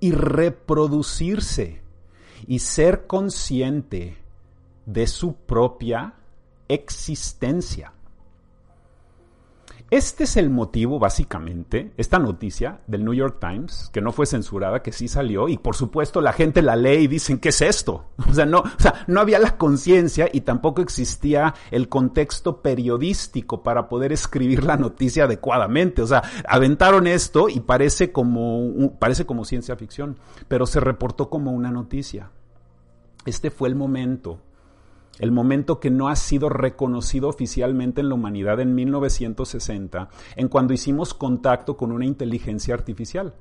y 0.00 0.12
reproducirse 0.12 1.83
y 2.46 2.58
ser 2.58 3.06
consciente 3.06 4.18
de 4.86 5.06
su 5.06 5.34
propia 5.34 6.14
existencia. 6.68 7.93
Este 9.94 10.24
es 10.24 10.36
el 10.36 10.50
motivo, 10.50 10.98
básicamente, 10.98 11.92
esta 11.96 12.18
noticia 12.18 12.80
del 12.88 13.04
New 13.04 13.14
York 13.14 13.36
Times, 13.38 13.90
que 13.92 14.00
no 14.00 14.10
fue 14.10 14.26
censurada, 14.26 14.82
que 14.82 14.90
sí 14.90 15.06
salió, 15.06 15.48
y 15.48 15.56
por 15.56 15.76
supuesto 15.76 16.20
la 16.20 16.32
gente 16.32 16.62
la 16.62 16.74
lee 16.74 17.04
y 17.04 17.06
dicen, 17.06 17.38
¿qué 17.38 17.50
es 17.50 17.62
esto? 17.62 18.06
O 18.28 18.34
sea, 18.34 18.44
no, 18.44 18.58
o 18.58 18.80
sea, 18.80 19.04
no 19.06 19.20
había 19.20 19.38
la 19.38 19.56
conciencia 19.56 20.28
y 20.32 20.40
tampoco 20.40 20.82
existía 20.82 21.54
el 21.70 21.88
contexto 21.88 22.60
periodístico 22.60 23.62
para 23.62 23.88
poder 23.88 24.12
escribir 24.12 24.64
la 24.64 24.76
noticia 24.76 25.24
adecuadamente. 25.24 26.02
O 26.02 26.08
sea, 26.08 26.24
aventaron 26.48 27.06
esto 27.06 27.48
y 27.48 27.60
parece 27.60 28.10
como, 28.10 28.98
parece 28.98 29.26
como 29.26 29.44
ciencia 29.44 29.76
ficción, 29.76 30.16
pero 30.48 30.66
se 30.66 30.80
reportó 30.80 31.30
como 31.30 31.52
una 31.52 31.70
noticia. 31.70 32.30
Este 33.26 33.52
fue 33.52 33.68
el 33.68 33.76
momento 33.76 34.40
el 35.18 35.32
momento 35.32 35.80
que 35.80 35.90
no 35.90 36.08
ha 36.08 36.16
sido 36.16 36.48
reconocido 36.48 37.28
oficialmente 37.28 38.00
en 38.00 38.08
la 38.08 38.14
humanidad 38.14 38.60
en 38.60 38.74
1960, 38.74 40.08
en 40.36 40.48
cuando 40.48 40.72
hicimos 40.72 41.14
contacto 41.14 41.76
con 41.76 41.92
una 41.92 42.04
inteligencia 42.04 42.74
artificial, 42.74 43.34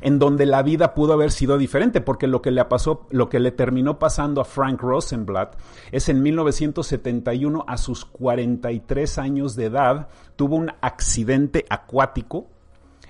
en 0.00 0.18
donde 0.18 0.46
la 0.46 0.62
vida 0.62 0.94
pudo 0.94 1.12
haber 1.12 1.30
sido 1.30 1.58
diferente, 1.58 2.00
porque 2.00 2.26
lo 2.26 2.42
que 2.42 2.50
le 2.50 2.64
lo 3.10 3.28
que 3.28 3.40
le 3.40 3.52
terminó 3.52 3.98
pasando 3.98 4.40
a 4.40 4.44
Frank 4.44 4.80
Rosenblatt 4.80 5.56
es 5.92 6.08
en 6.08 6.22
1971 6.22 7.64
a 7.66 7.76
sus 7.76 8.04
43 8.04 9.18
años 9.18 9.54
de 9.54 9.66
edad 9.66 10.08
tuvo 10.36 10.56
un 10.56 10.72
accidente 10.80 11.64
acuático 11.68 12.46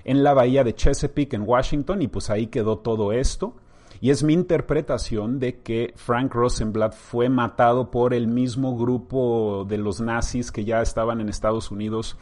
en 0.03 0.23
la 0.23 0.33
bahía 0.33 0.63
de 0.63 0.75
Chesapeake 0.75 1.33
en 1.33 1.43
Washington 1.47 2.01
y 2.01 2.07
pues 2.07 2.29
ahí 2.29 2.47
quedó 2.47 2.79
todo 2.79 3.11
esto 3.11 3.55
y 4.01 4.11
es 4.11 4.23
mi 4.23 4.33
interpretación 4.33 5.39
de 5.39 5.59
que 5.59 5.93
Frank 5.95 6.33
Rosenblatt 6.33 6.93
fue 6.93 7.29
matado 7.29 7.91
por 7.91 8.13
el 8.13 8.27
mismo 8.27 8.77
grupo 8.77 9.65
de 9.67 9.77
los 9.77 9.99
nazis 9.99 10.51
que 10.51 10.63
ya 10.63 10.81
estaban 10.81 11.19
en 11.21 11.29
Estados 11.29 11.71
Unidos. 11.71 12.17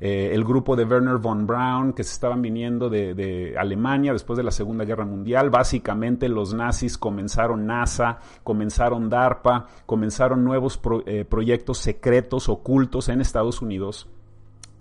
Eh, 0.00 0.30
el 0.32 0.44
grupo 0.44 0.76
de 0.76 0.84
Werner 0.84 1.18
von 1.18 1.46
Braun, 1.46 1.92
que 1.92 2.04
se 2.04 2.14
estaban 2.14 2.40
viniendo 2.40 2.88
de, 2.88 3.54
Alemania 3.58 4.12
después 4.12 4.38
de 4.38 4.42
la 4.42 4.50
Segunda 4.50 4.84
Guerra 4.84 5.04
Mundial. 5.04 5.50
Básicamente 5.50 6.28
los 6.28 6.54
nazis 6.54 6.96
comenzaron 6.96 7.66
NASA, 7.66 8.18
comenzaron 8.42 9.10
DARPA, 9.10 9.66
comenzaron 9.84 10.42
nuevos 10.42 10.80
eh, 11.04 11.24
proyectos 11.26 11.78
secretos, 11.78 12.48
ocultos 12.48 13.10
en 13.10 13.20
Estados 13.20 13.60
Unidos 13.60 14.08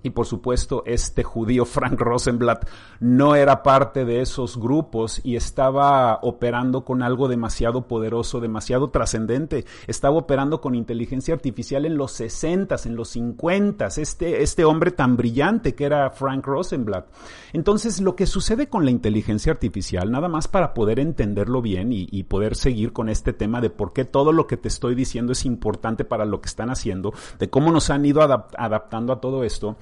y 0.02 0.12
por 0.12 0.26
supuesto, 0.26 0.84
este 0.86 1.24
judío 1.24 1.66
Frank 1.66 2.00
Rosenblatt 2.00 2.68
no 3.00 3.36
era 3.36 3.64
parte 3.64 4.06
de 4.06 4.22
esos 4.22 4.58
grupos 4.58 5.20
y 5.24 5.36
estaba 5.36 6.20
operando 6.22 6.86
con 6.86 7.04
algo 7.04 7.28
demasiado 7.28 7.88
poderoso, 7.88 8.40
demasiado 8.40 8.90
trascendente. 8.90 9.66
Estaba 9.88 10.16
operando 10.18 10.62
con 10.62 10.76
inteligencia 10.76 11.34
artificial 11.34 11.86
en 11.86 11.98
los 11.98 12.14
60, 12.14 12.76
en 12.86 12.96
los 12.96 13.10
50, 13.10 13.88
este, 13.98 14.42
este 14.42 14.64
hombre 14.64 14.92
tan 14.92 15.18
brillante 15.18 15.76
que 15.76 15.86
era 15.86 16.10
Frank 16.12 16.46
Rosenblatt. 16.46 17.08
Entonces, 17.52 18.00
lo 18.00 18.16
que 18.16 18.26
sucede 18.26 18.70
con 18.70 18.86
la 18.86 18.92
inteligencia 18.92 19.52
artificial, 19.52 20.12
nada 20.12 20.30
más 20.30 20.48
para 20.48 20.74
poder 20.74 21.00
entenderlo 21.00 21.62
bien 21.62 21.92
y, 21.92 22.08
y 22.10 22.24
poder 22.24 22.56
seguir 22.56 22.94
con 22.94 23.10
este 23.10 23.34
tema 23.34 23.60
de 23.60 23.70
por 23.70 23.92
qué 23.92 24.06
todo 24.06 24.32
lo 24.32 24.48
que 24.48 24.58
te 24.58 24.68
estoy 24.70 24.96
diciendo 24.96 25.34
es 25.34 25.46
importante 25.46 26.06
para 26.06 26.26
lo 26.26 26.40
que 26.42 26.48
están 26.48 26.70
haciendo, 26.70 27.14
de 27.38 27.50
cómo 27.50 27.72
nos 27.72 27.90
han 27.90 28.06
ido 28.06 28.22
adaptando 28.22 29.14
a 29.14 29.20
todo 29.20 29.44
esto, 29.44 29.78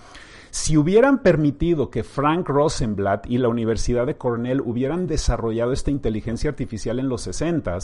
si 0.58 0.76
hubieran 0.76 1.20
permitido 1.20 1.92
que 1.92 2.04
Frank 2.04 2.50
Rosenblatt 2.50 3.28
y 3.30 3.38
la 3.38 3.48
Universidad 3.48 4.08
de 4.08 4.18
Cornell 4.18 4.60
hubieran 4.62 5.06
desarrollado 5.06 5.72
esta 5.72 5.92
inteligencia 5.92 6.50
artificial 6.50 6.98
en 6.98 7.10
los 7.10 7.22
60 7.22 7.78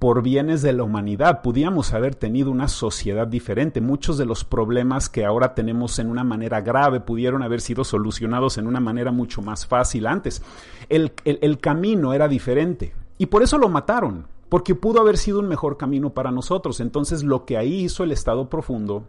por 0.00 0.20
bienes 0.20 0.60
de 0.60 0.72
la 0.72 0.82
humanidad, 0.82 1.40
pudiéramos 1.40 1.92
haber 1.92 2.16
tenido 2.16 2.50
una 2.50 2.66
sociedad 2.66 3.28
diferente. 3.28 3.80
Muchos 3.80 4.18
de 4.18 4.26
los 4.26 4.44
problemas 4.44 5.08
que 5.08 5.24
ahora 5.24 5.54
tenemos 5.54 6.00
en 6.00 6.08
una 6.08 6.24
manera 6.24 6.60
grave 6.62 6.98
pudieron 6.98 7.44
haber 7.44 7.60
sido 7.60 7.84
solucionados 7.84 8.58
en 8.58 8.66
una 8.66 8.80
manera 8.80 9.12
mucho 9.12 9.40
más 9.40 9.64
fácil 9.64 10.08
antes. 10.08 10.42
El, 10.88 11.12
el 11.24 11.58
camino 11.60 12.12
era 12.12 12.26
diferente 12.26 12.92
y 13.18 13.26
por 13.26 13.44
eso 13.44 13.56
lo 13.56 13.68
mataron, 13.68 14.26
porque 14.48 14.74
pudo 14.74 15.00
haber 15.00 15.16
sido 15.16 15.38
un 15.38 15.46
mejor 15.46 15.76
camino 15.76 16.10
para 16.10 16.32
nosotros. 16.32 16.80
Entonces 16.80 17.22
lo 17.22 17.44
que 17.44 17.56
ahí 17.56 17.84
hizo 17.84 18.02
el 18.02 18.10
Estado 18.10 18.50
profundo 18.50 19.04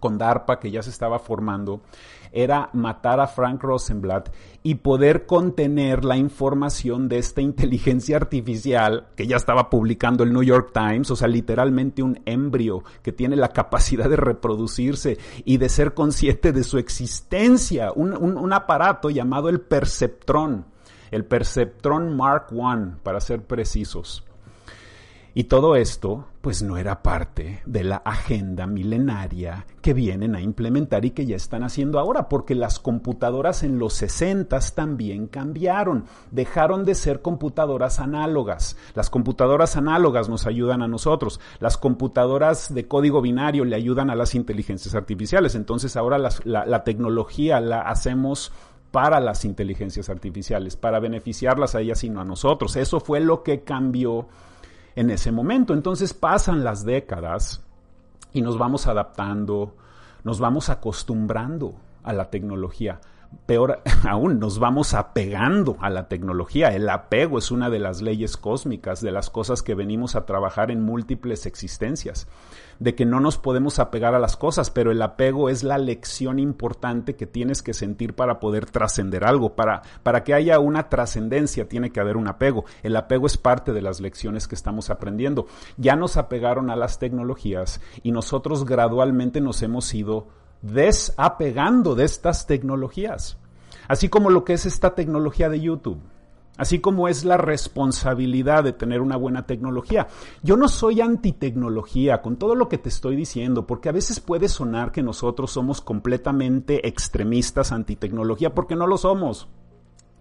con 0.00 0.18
DARPA 0.18 0.60
que 0.60 0.70
ya 0.70 0.82
se 0.82 0.90
estaba 0.90 1.18
formando 1.18 1.80
era 2.36 2.68
matar 2.74 3.18
a 3.18 3.26
Frank 3.26 3.62
Rosenblatt 3.62 4.28
y 4.62 4.76
poder 4.76 5.24
contener 5.24 6.04
la 6.04 6.18
información 6.18 7.08
de 7.08 7.16
esta 7.16 7.40
inteligencia 7.40 8.16
artificial 8.16 9.08
que 9.16 9.26
ya 9.26 9.36
estaba 9.36 9.70
publicando 9.70 10.22
el 10.22 10.34
New 10.34 10.42
York 10.42 10.70
Times, 10.74 11.10
o 11.10 11.16
sea, 11.16 11.28
literalmente 11.28 12.02
un 12.02 12.20
embrio 12.26 12.84
que 13.02 13.12
tiene 13.12 13.36
la 13.36 13.48
capacidad 13.48 14.10
de 14.10 14.16
reproducirse 14.16 15.16
y 15.46 15.56
de 15.56 15.70
ser 15.70 15.94
consciente 15.94 16.52
de 16.52 16.62
su 16.62 16.76
existencia, 16.76 17.90
un, 17.94 18.12
un 18.14 18.52
aparato 18.52 19.08
llamado 19.08 19.48
el 19.48 19.62
perceptrón, 19.62 20.66
el 21.10 21.24
perceptrón 21.24 22.14
Mark 22.14 22.48
I, 22.52 22.96
para 23.02 23.20
ser 23.20 23.46
precisos. 23.46 24.25
Y 25.38 25.44
todo 25.44 25.76
esto, 25.76 26.24
pues 26.40 26.62
no 26.62 26.78
era 26.78 27.02
parte 27.02 27.60
de 27.66 27.84
la 27.84 27.96
agenda 27.96 28.66
milenaria 28.66 29.66
que 29.82 29.92
vienen 29.92 30.34
a 30.34 30.40
implementar 30.40 31.04
y 31.04 31.10
que 31.10 31.26
ya 31.26 31.36
están 31.36 31.62
haciendo 31.62 31.98
ahora, 31.98 32.30
porque 32.30 32.54
las 32.54 32.80
computadoras 32.80 33.62
en 33.62 33.78
los 33.78 33.92
60 33.92 34.58
también 34.74 35.26
cambiaron, 35.26 36.06
dejaron 36.30 36.86
de 36.86 36.94
ser 36.94 37.20
computadoras 37.20 38.00
análogas. 38.00 38.78
Las 38.94 39.10
computadoras 39.10 39.76
análogas 39.76 40.30
nos 40.30 40.46
ayudan 40.46 40.80
a 40.80 40.88
nosotros, 40.88 41.38
las 41.60 41.76
computadoras 41.76 42.72
de 42.72 42.88
código 42.88 43.20
binario 43.20 43.66
le 43.66 43.76
ayudan 43.76 44.08
a 44.08 44.14
las 44.14 44.34
inteligencias 44.34 44.94
artificiales, 44.94 45.54
entonces 45.54 45.98
ahora 45.98 46.16
la, 46.16 46.30
la 46.46 46.82
tecnología 46.82 47.60
la 47.60 47.82
hacemos 47.82 48.52
para 48.90 49.20
las 49.20 49.44
inteligencias 49.44 50.08
artificiales, 50.08 50.76
para 50.76 50.98
beneficiarlas 50.98 51.74
a 51.74 51.82
ellas 51.82 52.02
y 52.04 52.08
no 52.08 52.22
a 52.22 52.24
nosotros. 52.24 52.74
Eso 52.76 53.00
fue 53.00 53.20
lo 53.20 53.42
que 53.42 53.64
cambió 53.64 54.28
en 54.96 55.10
ese 55.10 55.30
momento. 55.30 55.72
Entonces 55.74 56.12
pasan 56.12 56.64
las 56.64 56.84
décadas 56.84 57.62
y 58.32 58.42
nos 58.42 58.58
vamos 58.58 58.88
adaptando, 58.88 59.76
nos 60.24 60.40
vamos 60.40 60.68
acostumbrando 60.68 61.74
a 62.02 62.12
la 62.12 62.30
tecnología. 62.30 63.00
Peor 63.44 63.82
aún, 64.08 64.38
nos 64.38 64.58
vamos 64.58 64.94
apegando 64.94 65.76
a 65.80 65.90
la 65.90 66.08
tecnología. 66.08 66.68
El 66.68 66.88
apego 66.88 67.38
es 67.38 67.50
una 67.50 67.70
de 67.70 67.78
las 67.78 68.02
leyes 68.02 68.36
cósmicas, 68.36 69.00
de 69.00 69.12
las 69.12 69.30
cosas 69.30 69.62
que 69.62 69.74
venimos 69.74 70.16
a 70.16 70.24
trabajar 70.26 70.70
en 70.70 70.82
múltiples 70.82 71.46
existencias, 71.46 72.26
de 72.78 72.94
que 72.94 73.04
no 73.04 73.20
nos 73.20 73.38
podemos 73.38 73.78
apegar 73.78 74.14
a 74.14 74.18
las 74.18 74.36
cosas, 74.36 74.70
pero 74.70 74.90
el 74.90 75.02
apego 75.02 75.48
es 75.48 75.62
la 75.62 75.78
lección 75.78 76.38
importante 76.38 77.16
que 77.16 77.26
tienes 77.26 77.62
que 77.62 77.74
sentir 77.74 78.14
para 78.14 78.40
poder 78.40 78.66
trascender 78.66 79.24
algo. 79.24 79.54
Para, 79.54 79.82
para 80.02 80.24
que 80.24 80.34
haya 80.34 80.58
una 80.58 80.88
trascendencia 80.88 81.68
tiene 81.68 81.90
que 81.90 82.00
haber 82.00 82.16
un 82.16 82.28
apego. 82.28 82.64
El 82.82 82.96
apego 82.96 83.26
es 83.26 83.36
parte 83.36 83.72
de 83.72 83.82
las 83.82 84.00
lecciones 84.00 84.48
que 84.48 84.54
estamos 84.54 84.90
aprendiendo. 84.90 85.46
Ya 85.76 85.96
nos 85.96 86.16
apegaron 86.16 86.70
a 86.70 86.76
las 86.76 86.98
tecnologías 86.98 87.80
y 88.02 88.12
nosotros 88.12 88.64
gradualmente 88.64 89.40
nos 89.40 89.62
hemos 89.62 89.92
ido 89.94 90.28
desapegando 90.72 91.94
de 91.94 92.04
estas 92.04 92.46
tecnologías. 92.46 93.38
Así 93.88 94.08
como 94.08 94.30
lo 94.30 94.44
que 94.44 94.54
es 94.54 94.66
esta 94.66 94.94
tecnología 94.94 95.48
de 95.48 95.60
YouTube. 95.60 96.00
Así 96.58 96.78
como 96.78 97.06
es 97.08 97.24
la 97.24 97.36
responsabilidad 97.36 98.64
de 98.64 98.72
tener 98.72 99.02
una 99.02 99.16
buena 99.16 99.46
tecnología. 99.46 100.08
Yo 100.42 100.56
no 100.56 100.68
soy 100.68 101.02
antitecnología 101.02 102.22
con 102.22 102.36
todo 102.36 102.54
lo 102.54 102.68
que 102.68 102.78
te 102.78 102.88
estoy 102.88 103.14
diciendo, 103.14 103.66
porque 103.66 103.90
a 103.90 103.92
veces 103.92 104.20
puede 104.20 104.48
sonar 104.48 104.90
que 104.90 105.02
nosotros 105.02 105.50
somos 105.50 105.82
completamente 105.82 106.88
extremistas 106.88 107.72
antitecnología, 107.72 108.54
porque 108.54 108.74
no 108.74 108.86
lo 108.86 108.96
somos 108.96 109.48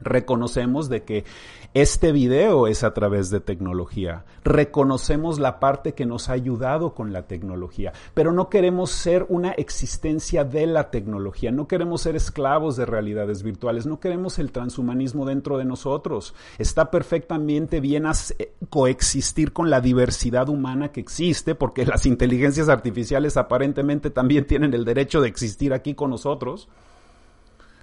reconocemos 0.01 0.89
de 0.89 1.03
que 1.03 1.25
este 1.73 2.13
video 2.13 2.67
es 2.67 2.85
a 2.85 2.93
través 2.93 3.29
de 3.29 3.41
tecnología. 3.41 4.23
Reconocemos 4.45 5.39
la 5.39 5.59
parte 5.59 5.93
que 5.93 6.05
nos 6.05 6.29
ha 6.29 6.33
ayudado 6.33 6.93
con 6.93 7.11
la 7.11 7.23
tecnología, 7.23 7.91
pero 8.13 8.31
no 8.31 8.49
queremos 8.49 8.91
ser 8.91 9.25
una 9.27 9.51
existencia 9.51 10.45
de 10.45 10.67
la 10.67 10.89
tecnología, 10.89 11.51
no 11.51 11.67
queremos 11.67 12.01
ser 12.01 12.15
esclavos 12.15 12.77
de 12.77 12.85
realidades 12.85 13.43
virtuales, 13.43 13.85
no 13.85 13.99
queremos 13.99 14.39
el 14.39 14.53
transhumanismo 14.53 15.25
dentro 15.25 15.57
de 15.57 15.65
nosotros. 15.65 16.33
Está 16.57 16.91
perfectamente 16.91 17.81
bien 17.81 18.05
eh, 18.05 18.53
coexistir 18.69 19.51
con 19.51 19.69
la 19.69 19.81
diversidad 19.81 20.47
humana 20.47 20.93
que 20.93 21.01
existe, 21.01 21.55
porque 21.55 21.85
las 21.85 22.05
inteligencias 22.05 22.69
artificiales 22.69 23.35
aparentemente 23.35 24.09
también 24.09 24.45
tienen 24.45 24.73
el 24.73 24.85
derecho 24.85 25.19
de 25.19 25.27
existir 25.27 25.73
aquí 25.73 25.93
con 25.93 26.11
nosotros. 26.11 26.69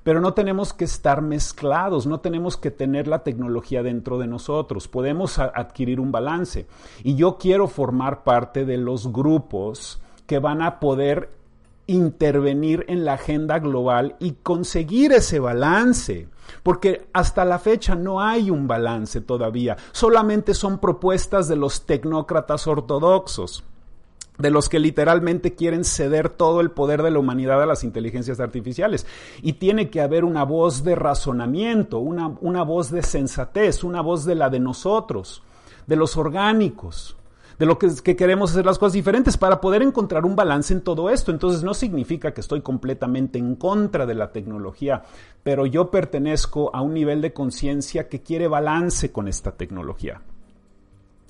Pero 0.02 0.20
no 0.20 0.34
tenemos 0.34 0.72
que 0.72 0.84
estar 0.84 1.22
mezclados, 1.22 2.06
no 2.06 2.20
tenemos 2.20 2.56
que 2.56 2.70
tener 2.70 3.06
la 3.06 3.22
tecnología 3.22 3.82
dentro 3.82 4.18
de 4.18 4.26
nosotros, 4.26 4.88
podemos 4.88 5.38
adquirir 5.38 6.00
un 6.00 6.10
balance. 6.10 6.66
Y 7.04 7.14
yo 7.14 7.38
quiero 7.38 7.68
formar 7.68 8.24
parte 8.24 8.64
de 8.64 8.78
los 8.78 9.12
grupos 9.12 10.00
que 10.26 10.38
van 10.38 10.62
a 10.62 10.80
poder 10.80 11.30
intervenir 11.86 12.84
en 12.88 13.04
la 13.04 13.14
agenda 13.14 13.58
global 13.58 14.16
y 14.18 14.32
conseguir 14.42 15.12
ese 15.12 15.38
balance. 15.38 16.28
Porque 16.62 17.06
hasta 17.12 17.44
la 17.44 17.58
fecha 17.58 17.94
no 17.94 18.20
hay 18.20 18.50
un 18.50 18.66
balance 18.66 19.20
todavía, 19.20 19.76
solamente 19.92 20.54
son 20.54 20.78
propuestas 20.78 21.48
de 21.48 21.56
los 21.56 21.86
tecnócratas 21.86 22.66
ortodoxos 22.66 23.64
de 24.38 24.50
los 24.50 24.68
que 24.68 24.78
literalmente 24.78 25.54
quieren 25.54 25.84
ceder 25.84 26.28
todo 26.28 26.60
el 26.60 26.70
poder 26.70 27.02
de 27.02 27.10
la 27.10 27.18
humanidad 27.18 27.62
a 27.62 27.66
las 27.66 27.84
inteligencias 27.84 28.40
artificiales. 28.40 29.06
Y 29.42 29.54
tiene 29.54 29.90
que 29.90 30.00
haber 30.00 30.24
una 30.24 30.44
voz 30.44 30.84
de 30.84 30.94
razonamiento, 30.94 31.98
una, 31.98 32.28
una 32.40 32.62
voz 32.62 32.90
de 32.90 33.02
sensatez, 33.02 33.84
una 33.84 34.00
voz 34.00 34.24
de 34.24 34.34
la 34.34 34.50
de 34.50 34.60
nosotros, 34.60 35.42
de 35.86 35.96
los 35.96 36.16
orgánicos, 36.16 37.16
de 37.58 37.66
lo 37.66 37.78
que, 37.78 37.88
que, 38.02 38.16
queremos 38.16 38.50
hacer 38.50 38.64
las 38.64 38.78
cosas 38.78 38.94
diferentes 38.94 39.36
para 39.36 39.60
poder 39.60 39.82
encontrar 39.82 40.24
un 40.24 40.34
balance 40.34 40.72
en 40.72 40.80
todo 40.80 41.10
esto. 41.10 41.30
Entonces 41.30 41.62
no 41.62 41.74
significa 41.74 42.32
que 42.32 42.40
estoy 42.40 42.62
completamente 42.62 43.38
en 43.38 43.54
contra 43.54 44.06
de 44.06 44.14
la 44.14 44.32
tecnología, 44.32 45.02
pero 45.42 45.66
yo 45.66 45.90
pertenezco 45.90 46.74
a 46.74 46.80
un 46.80 46.94
nivel 46.94 47.20
de 47.20 47.32
conciencia 47.32 48.08
que 48.08 48.22
quiere 48.22 48.48
balance 48.48 49.12
con 49.12 49.28
esta 49.28 49.52
tecnología. 49.52 50.22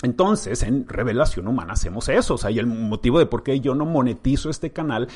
Entonces, 0.03 0.62
en 0.62 0.88
Revelación 0.88 1.47
Humana 1.47 1.75
hacemos 1.75 2.09
eso. 2.09 2.35
O 2.35 2.38
sea, 2.38 2.51
y 2.51 2.59
el 2.59 2.67
motivo 2.67 3.19
de 3.19 3.27
por 3.27 3.43
qué 3.43 3.61
yo 3.61 3.75
no 3.75 3.85
monetizo 3.85 4.51
este 4.51 4.73
canal, 4.73 5.09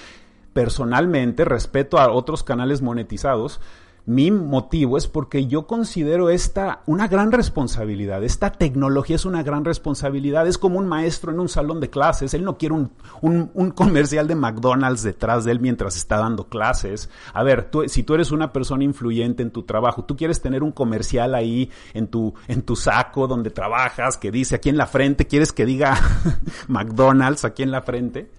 personalmente, 0.53 1.44
respeto 1.44 1.99
a 1.99 2.11
otros 2.11 2.42
canales 2.42 2.83
monetizados, 2.83 3.61
mi 4.07 4.31
motivo 4.31 4.97
es 4.97 5.09
porque 5.09 5.47
yo 5.47 5.66
considero 5.66 6.31
esta 6.31 6.83
una 6.87 7.09
gran 7.09 7.33
responsabilidad. 7.33 8.23
Esta 8.23 8.53
tecnología 8.53 9.16
es 9.16 9.25
una 9.25 9.42
gran 9.42 9.64
responsabilidad. 9.64 10.47
Es 10.47 10.59
como 10.59 10.79
un 10.79 10.87
maestro 10.87 11.33
en 11.33 11.40
un 11.40 11.49
salón 11.49 11.81
de 11.81 11.90
clases. 11.90 12.33
Él 12.33 12.45
no 12.45 12.57
quiere 12.57 12.75
un, 12.75 13.73
comercial 13.75 14.29
de 14.29 14.37
McDonald's 14.37 15.03
detrás 15.03 15.45
de 15.45 15.51
él 15.51 15.59
mientras 15.59 15.97
está 15.97 16.19
dando 16.19 16.49
clases. 16.49 17.11
A 17.35 17.42
ver, 17.42 17.69
tú, 17.69 17.83
si 17.88 18.05
tú 18.05 18.14
eres 18.14 18.31
una 18.31 18.53
persona 18.53 18.85
influyente 18.85 19.42
en 19.42 19.51
tu 19.51 19.64
trabajo, 19.64 20.05
tú 20.05 20.16
quieres 20.16 20.40
tener 20.40 20.62
un 20.62 20.71
comercial 20.71 21.35
ahí 21.35 21.69
en 21.92 22.07
tu, 22.07 22.33
en 22.47 22.62
tu 22.62 22.77
saco 22.77 23.27
donde 23.27 23.51
trabajas 23.51 24.16
que 24.16 24.31
dice 24.31 24.55
aquí 24.55 24.69
en 24.69 24.77
la 24.77 24.87
frente, 24.87 25.27
quieres 25.27 25.53
que 25.53 25.66
diga 25.66 25.99
McDonald's 26.69 27.45
aquí 27.45 27.64
en 27.64 27.73
la 27.73 27.83
frente. 27.83 28.31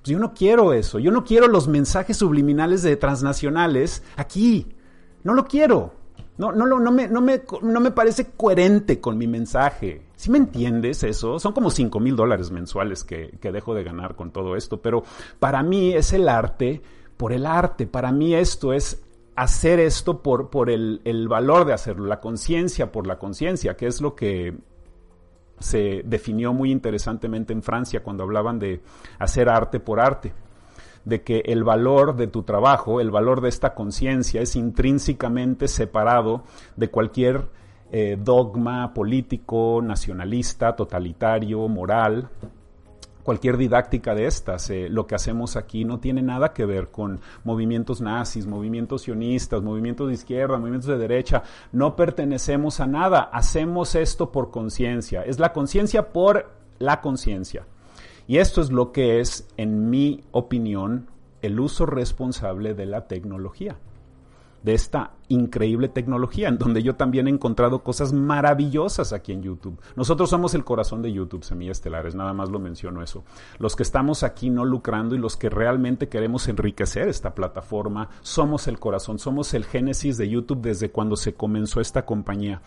Pues 0.00 0.12
yo 0.12 0.18
no 0.18 0.32
quiero 0.32 0.72
eso. 0.72 0.98
Yo 0.98 1.10
no 1.10 1.24
quiero 1.24 1.46
los 1.46 1.68
mensajes 1.68 2.16
subliminales 2.16 2.82
de 2.82 2.96
transnacionales 2.96 4.02
aquí. 4.16 4.66
No 5.24 5.34
lo 5.34 5.44
quiero. 5.44 5.92
No, 6.38 6.52
no, 6.52 6.64
no, 6.64 6.90
me, 6.90 7.06
no, 7.06 7.20
me, 7.20 7.42
no 7.60 7.80
me 7.80 7.90
parece 7.90 8.30
coherente 8.30 8.98
con 8.98 9.18
mi 9.18 9.26
mensaje. 9.26 10.06
¿Sí 10.16 10.30
me 10.30 10.38
entiendes 10.38 11.02
eso? 11.02 11.38
Son 11.38 11.52
como 11.52 11.70
5 11.70 12.00
mil 12.00 12.16
dólares 12.16 12.50
mensuales 12.50 13.04
que, 13.04 13.36
que 13.40 13.52
dejo 13.52 13.74
de 13.74 13.84
ganar 13.84 14.16
con 14.16 14.30
todo 14.30 14.56
esto, 14.56 14.80
pero 14.80 15.02
para 15.38 15.62
mí 15.62 15.92
es 15.92 16.14
el 16.14 16.30
arte 16.30 16.80
por 17.18 17.34
el 17.34 17.44
arte. 17.44 17.86
Para 17.86 18.10
mí 18.10 18.34
esto 18.34 18.72
es 18.72 19.02
hacer 19.36 19.80
esto 19.80 20.22
por, 20.22 20.48
por 20.48 20.70
el, 20.70 21.02
el 21.04 21.28
valor 21.28 21.66
de 21.66 21.74
hacerlo, 21.74 22.06
la 22.06 22.20
conciencia 22.20 22.90
por 22.90 23.06
la 23.06 23.18
conciencia, 23.18 23.76
que 23.76 23.86
es 23.86 24.00
lo 24.00 24.14
que 24.14 24.56
se 25.58 26.02
definió 26.06 26.54
muy 26.54 26.70
interesantemente 26.70 27.52
en 27.52 27.62
Francia 27.62 28.02
cuando 28.02 28.22
hablaban 28.22 28.58
de 28.58 28.80
hacer 29.18 29.50
arte 29.50 29.78
por 29.78 30.00
arte 30.00 30.32
de 31.04 31.22
que 31.22 31.42
el 31.46 31.64
valor 31.64 32.16
de 32.16 32.26
tu 32.26 32.42
trabajo, 32.42 33.00
el 33.00 33.10
valor 33.10 33.40
de 33.40 33.48
esta 33.48 33.74
conciencia 33.74 34.40
es 34.40 34.56
intrínsecamente 34.56 35.68
separado 35.68 36.44
de 36.76 36.90
cualquier 36.90 37.48
eh, 37.92 38.16
dogma 38.22 38.94
político, 38.94 39.80
nacionalista, 39.82 40.76
totalitario, 40.76 41.66
moral, 41.66 42.28
cualquier 43.22 43.56
didáctica 43.56 44.14
de 44.14 44.26
estas. 44.26 44.70
Eh, 44.70 44.88
lo 44.88 45.06
que 45.06 45.14
hacemos 45.14 45.56
aquí 45.56 45.84
no 45.84 45.98
tiene 45.98 46.22
nada 46.22 46.52
que 46.52 46.66
ver 46.66 46.90
con 46.90 47.20
movimientos 47.44 48.00
nazis, 48.00 48.46
movimientos 48.46 49.02
sionistas, 49.02 49.62
movimientos 49.62 50.08
de 50.08 50.14
izquierda, 50.14 50.58
movimientos 50.58 50.88
de 50.88 50.98
derecha. 50.98 51.42
No 51.72 51.96
pertenecemos 51.96 52.80
a 52.80 52.86
nada. 52.86 53.22
Hacemos 53.32 53.94
esto 53.94 54.30
por 54.30 54.50
conciencia. 54.50 55.22
Es 55.22 55.38
la 55.38 55.52
conciencia 55.52 56.12
por 56.12 56.50
la 56.78 57.00
conciencia. 57.00 57.66
Y 58.30 58.38
esto 58.38 58.60
es 58.60 58.70
lo 58.70 58.92
que 58.92 59.18
es, 59.18 59.48
en 59.56 59.90
mi 59.90 60.22
opinión, 60.30 61.08
el 61.42 61.58
uso 61.58 61.84
responsable 61.84 62.74
de 62.74 62.86
la 62.86 63.08
tecnología, 63.08 63.76
de 64.62 64.72
esta 64.72 65.14
increíble 65.26 65.88
tecnología, 65.88 66.46
en 66.46 66.56
donde 66.56 66.84
yo 66.84 66.94
también 66.94 67.26
he 67.26 67.30
encontrado 67.30 67.82
cosas 67.82 68.12
maravillosas 68.12 69.12
aquí 69.12 69.32
en 69.32 69.42
YouTube. 69.42 69.80
Nosotros 69.96 70.30
somos 70.30 70.54
el 70.54 70.62
corazón 70.62 71.02
de 71.02 71.12
YouTube, 71.12 71.42
Semillas 71.42 71.78
Estelares, 71.78 72.14
nada 72.14 72.32
más 72.32 72.50
lo 72.50 72.60
menciono 72.60 73.02
eso. 73.02 73.24
Los 73.58 73.74
que 73.74 73.82
estamos 73.82 74.22
aquí 74.22 74.48
no 74.48 74.64
lucrando 74.64 75.16
y 75.16 75.18
los 75.18 75.36
que 75.36 75.50
realmente 75.50 76.08
queremos 76.08 76.46
enriquecer 76.46 77.08
esta 77.08 77.34
plataforma, 77.34 78.10
somos 78.20 78.68
el 78.68 78.78
corazón, 78.78 79.18
somos 79.18 79.54
el 79.54 79.64
génesis 79.64 80.16
de 80.18 80.28
YouTube 80.28 80.60
desde 80.60 80.92
cuando 80.92 81.16
se 81.16 81.34
comenzó 81.34 81.80
esta 81.80 82.06
compañía 82.06 82.62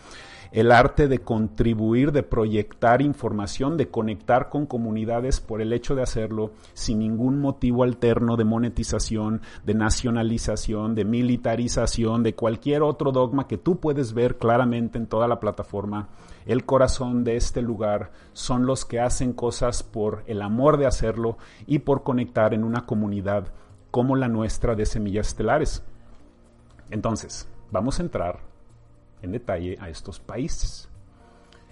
el 0.54 0.70
arte 0.70 1.08
de 1.08 1.18
contribuir, 1.18 2.12
de 2.12 2.22
proyectar 2.22 3.02
información, 3.02 3.76
de 3.76 3.88
conectar 3.88 4.50
con 4.50 4.66
comunidades 4.66 5.40
por 5.40 5.60
el 5.60 5.72
hecho 5.72 5.96
de 5.96 6.02
hacerlo 6.02 6.52
sin 6.74 7.00
ningún 7.00 7.40
motivo 7.40 7.82
alterno 7.82 8.36
de 8.36 8.44
monetización, 8.44 9.42
de 9.64 9.74
nacionalización, 9.74 10.94
de 10.94 11.04
militarización, 11.04 12.22
de 12.22 12.36
cualquier 12.36 12.82
otro 12.82 13.10
dogma 13.10 13.48
que 13.48 13.58
tú 13.58 13.80
puedes 13.80 14.14
ver 14.14 14.38
claramente 14.38 14.96
en 14.96 15.08
toda 15.08 15.26
la 15.26 15.40
plataforma. 15.40 16.10
El 16.46 16.64
corazón 16.64 17.24
de 17.24 17.34
este 17.34 17.60
lugar 17.60 18.12
son 18.32 18.64
los 18.64 18.84
que 18.84 19.00
hacen 19.00 19.32
cosas 19.32 19.82
por 19.82 20.22
el 20.28 20.40
amor 20.40 20.76
de 20.76 20.86
hacerlo 20.86 21.36
y 21.66 21.80
por 21.80 22.04
conectar 22.04 22.54
en 22.54 22.62
una 22.62 22.86
comunidad 22.86 23.48
como 23.90 24.14
la 24.14 24.28
nuestra 24.28 24.76
de 24.76 24.86
semillas 24.86 25.26
estelares. 25.26 25.82
Entonces, 26.90 27.48
vamos 27.72 27.98
a 27.98 28.04
entrar 28.04 28.53
en 29.24 29.32
detalle 29.32 29.76
a 29.80 29.88
estos 29.88 30.20
países. 30.20 30.88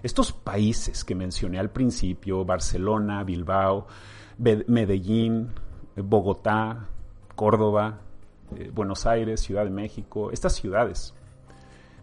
Estos 0.02 0.32
países 0.32 1.04
que 1.04 1.14
mencioné 1.14 1.58
al 1.58 1.70
principio, 1.70 2.44
Barcelona, 2.44 3.22
Bilbao, 3.22 3.86
Medellín, 4.38 5.50
Bogotá, 5.96 6.88
Córdoba, 7.36 8.00
eh, 8.56 8.70
Buenos 8.74 9.06
Aires, 9.06 9.40
Ciudad 9.40 9.64
de 9.64 9.70
México, 9.70 10.32
estas 10.32 10.54
ciudades 10.54 11.14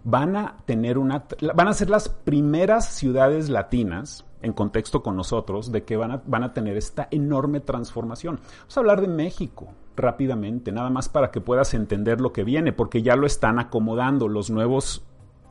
van 0.03 0.37
a 0.37 0.57
tener 0.65 0.97
una, 0.97 1.25
van 1.53 1.67
a 1.67 1.73
ser 1.73 1.89
las 1.89 2.07
primeras 2.07 2.93
ciudades 2.93 3.49
latinas 3.49 4.25
en 4.41 4.53
contexto 4.53 5.03
con 5.03 5.17
nosotros 5.17 5.71
de 5.71 5.83
que 5.83 5.97
van 5.97 6.11
a, 6.11 6.21
van 6.25 6.43
a 6.43 6.53
tener 6.53 6.77
esta 6.77 7.07
enorme 7.11 7.59
transformación. 7.59 8.39
Vamos 8.61 8.77
a 8.77 8.79
hablar 8.79 9.01
de 9.01 9.07
México 9.07 9.67
rápidamente, 9.97 10.71
nada 10.71 10.89
más 10.89 11.09
para 11.09 11.31
que 11.31 11.41
puedas 11.41 11.73
entender 11.73 12.21
lo 12.21 12.31
que 12.31 12.45
viene, 12.45 12.71
porque 12.71 13.01
ya 13.01 13.15
lo 13.15 13.27
están 13.27 13.59
acomodando 13.59 14.29
los 14.29 14.49
nuevos 14.49 15.03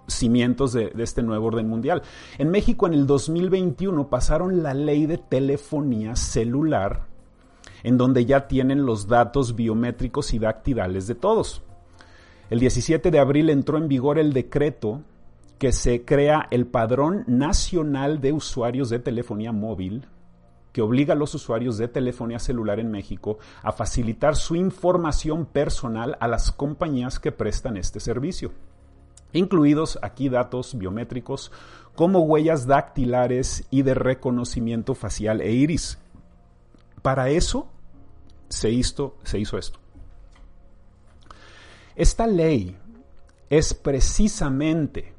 cimientos 0.09 0.73
de, 0.73 0.93
este 0.99 1.23
nuevo 1.23 1.47
orden 1.47 1.69
mundial. 1.69 2.03
En 2.39 2.51
México 2.51 2.87
en 2.87 2.95
el 2.95 3.07
2021 3.07 4.09
pasaron 4.09 4.63
la 4.63 4.75
ley 4.75 5.07
de 5.07 5.19
telefonía 5.19 6.17
celular, 6.17 7.07
en 7.83 7.97
donde 7.97 8.25
ya 8.25 8.49
tienen 8.49 8.85
los 8.85 9.07
datos 9.07 9.55
biométricos 9.55 10.35
y 10.35 10.39
dactilales 10.39 11.07
de 11.07 11.15
todos. 11.15 11.63
El 12.51 12.61
17 12.61 13.11
de 13.11 13.19
abril 13.19 13.51
entró 13.51 13.77
en 13.79 13.89
vigor 13.89 14.19
el 14.19 14.33
decreto 14.33 15.03
que 15.59 15.73
se 15.73 16.05
crea 16.05 16.49
el 16.51 16.67
Padrón 16.67 17.25
Nacional 17.27 18.21
de 18.21 18.33
Usuarios 18.33 18.91
de 18.91 19.01
Telefonía 19.01 19.53
Móvil, 19.53 20.07
que 20.73 20.83
obliga 20.83 21.15
a 21.15 21.17
los 21.17 21.35
usuarios 21.35 21.79
de 21.79 21.89
telefonía 21.89 22.39
celular 22.39 22.79
en 22.79 22.91
México 22.91 23.39
a 23.63 23.73
facilitar 23.73 24.37
su 24.37 24.55
información 24.55 25.47
personal 25.47 26.17
a 26.21 26.29
las 26.29 26.53
compañías 26.53 27.19
que 27.19 27.33
prestan 27.33 27.77
este 27.77 28.01
servicio 28.01 28.53
incluidos 29.33 29.99
aquí 30.03 30.29
datos 30.29 30.77
biométricos 30.77 31.53
como 31.95 32.21
huellas 32.21 32.67
dactilares 32.67 33.67
y 33.71 33.83
de 33.83 33.95
reconocimiento 33.95 34.95
facial 34.95 35.41
e 35.41 35.53
iris. 35.53 35.99
Para 37.03 37.29
eso 37.31 37.69
se 38.49 38.71
hizo, 38.71 39.17
se 39.25 39.39
hizo 39.39 39.59
esto. 39.59 39.79
Esta 41.97 42.27
ley 42.27 42.77
es 43.51 43.75
precisamente 43.75 45.13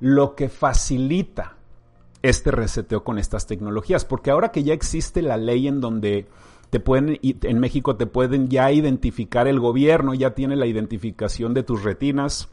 lo 0.00 0.34
que 0.34 0.48
facilita 0.48 1.56
este 2.22 2.50
reseteo 2.50 3.04
con 3.04 3.18
estas 3.18 3.46
tecnologías, 3.46 4.04
porque 4.04 4.30
ahora 4.30 4.50
que 4.50 4.62
ya 4.62 4.74
existe 4.74 5.22
la 5.22 5.36
ley 5.36 5.68
en 5.68 5.80
donde 5.80 6.26
te 6.70 6.80
pueden, 6.80 7.18
en 7.22 7.58
México 7.58 7.96
te 7.96 8.06
pueden 8.06 8.48
ya 8.48 8.70
identificar 8.72 9.48
el 9.48 9.58
gobierno, 9.58 10.14
ya 10.14 10.30
tiene 10.34 10.56
la 10.56 10.66
identificación 10.66 11.54
de 11.54 11.62
tus 11.62 11.82
retinas, 11.82 12.48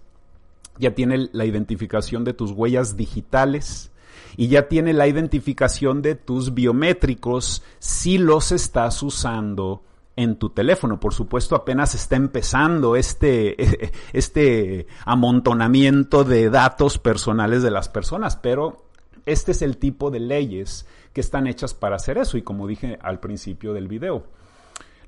ya 0.79 0.95
tiene 0.95 1.29
la 1.31 1.45
identificación 1.45 2.23
de 2.23 2.33
tus 2.33 2.51
huellas 2.51 2.97
digitales 2.97 3.91
y 4.35 4.47
ya 4.47 4.67
tiene 4.67 4.93
la 4.93 5.07
identificación 5.07 6.01
de 6.01 6.15
tus 6.15 6.53
biométricos 6.53 7.63
si 7.79 8.17
los 8.17 8.51
estás 8.51 9.01
usando 9.03 9.83
en 10.15 10.35
tu 10.35 10.49
teléfono. 10.49 10.99
Por 10.99 11.13
supuesto, 11.13 11.55
apenas 11.55 11.95
está 11.95 12.15
empezando 12.15 12.95
este, 12.95 13.91
este 14.13 14.87
amontonamiento 15.05 16.23
de 16.23 16.49
datos 16.49 16.97
personales 16.97 17.63
de 17.63 17.71
las 17.71 17.89
personas, 17.89 18.35
pero 18.35 18.85
este 19.25 19.51
es 19.51 19.61
el 19.61 19.77
tipo 19.77 20.11
de 20.11 20.19
leyes 20.19 20.85
que 21.13 21.21
están 21.21 21.47
hechas 21.47 21.73
para 21.73 21.95
hacer 21.95 22.17
eso 22.17 22.37
y 22.37 22.41
como 22.41 22.67
dije 22.67 22.99
al 23.01 23.19
principio 23.19 23.73
del 23.73 23.87
video. 23.87 24.25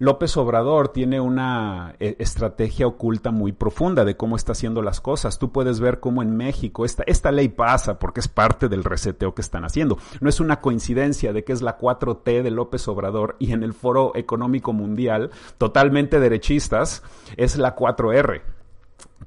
López 0.02 0.38
Obrador 0.38 0.94
tiene 0.94 1.20
una 1.20 1.94
eh, 2.00 2.16
estrategia 2.20 2.88
oculta 2.88 3.32
muy 3.32 3.52
profunda 3.52 4.06
de 4.06 4.16
cómo 4.16 4.38
está 4.38 4.54
haciendo 4.54 4.82
las 4.82 5.02
cosas. 5.02 5.40
Tú 5.40 5.52
puedes 5.52 5.82
ver 5.82 6.00
cómo 6.00 6.24
en 6.24 6.38
México 6.38 6.86
esta, 6.86 7.04
esta 7.06 7.34
ley 7.34 7.50
pasa 7.50 8.00
porque 8.00 8.22
es 8.22 8.30
parte 8.30 8.70
del 8.70 8.86
reseteo 8.86 9.36
que 9.36 9.42
están 9.42 9.66
haciendo. 9.66 9.98
No 10.22 10.30
es 10.30 10.40
una 10.40 10.62
coincidencia 10.62 11.34
de 11.34 11.44
que 11.44 11.52
es 11.52 11.62
la 11.62 11.78
4T 11.78 12.44
de 12.44 12.50
López 12.50 12.88
Obrador 12.88 13.36
y 13.40 13.52
en 13.52 13.62
el 13.62 13.74
Foro 13.74 14.14
Económico 14.16 14.72
Mundial, 14.72 15.32
totalmente 15.58 16.22
derechistas, 16.22 17.04
es 17.36 17.58
la 17.58 17.76
4R 17.76 18.42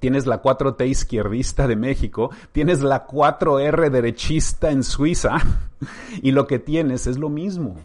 tienes 0.00 0.26
la 0.26 0.42
4T 0.42 0.88
izquierdista 0.88 1.68
de 1.68 1.76
México, 1.76 2.30
tienes 2.50 2.80
la 2.80 3.06
4R 3.06 3.90
derechista 3.90 4.70
en 4.70 4.82
Suiza 4.82 5.36
y 6.22 6.32
lo 6.32 6.46
que 6.46 6.58
tienes 6.58 7.06
es 7.06 7.18
lo 7.18 7.28
mismo 7.28 7.76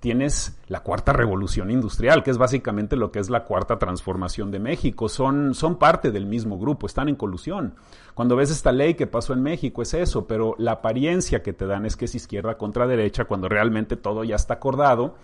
tienes 0.00 0.58
la 0.68 0.80
cuarta 0.80 1.12
revolución 1.12 1.70
industrial, 1.70 2.22
que 2.22 2.30
es 2.30 2.38
básicamente 2.38 2.96
lo 2.96 3.10
que 3.10 3.18
es 3.18 3.30
la 3.30 3.44
cuarta 3.44 3.78
transformación 3.78 4.50
de 4.50 4.58
México. 4.58 5.08
Son, 5.08 5.54
son 5.54 5.78
parte 5.78 6.10
del 6.10 6.26
mismo 6.26 6.58
grupo, 6.58 6.86
están 6.86 7.08
en 7.08 7.16
colusión. 7.16 7.74
Cuando 8.14 8.36
ves 8.36 8.50
esta 8.50 8.72
ley 8.72 8.94
que 8.94 9.06
pasó 9.06 9.32
en 9.32 9.42
México 9.42 9.82
es 9.82 9.94
eso, 9.94 10.26
pero 10.26 10.54
la 10.58 10.72
apariencia 10.72 11.42
que 11.42 11.52
te 11.52 11.66
dan 11.66 11.86
es 11.86 11.96
que 11.96 12.06
es 12.06 12.14
izquierda 12.14 12.56
contra 12.56 12.86
derecha 12.86 13.24
cuando 13.24 13.48
realmente 13.48 13.96
todo 13.96 14.24
ya 14.24 14.36
está 14.36 14.54
acordado 14.54 15.14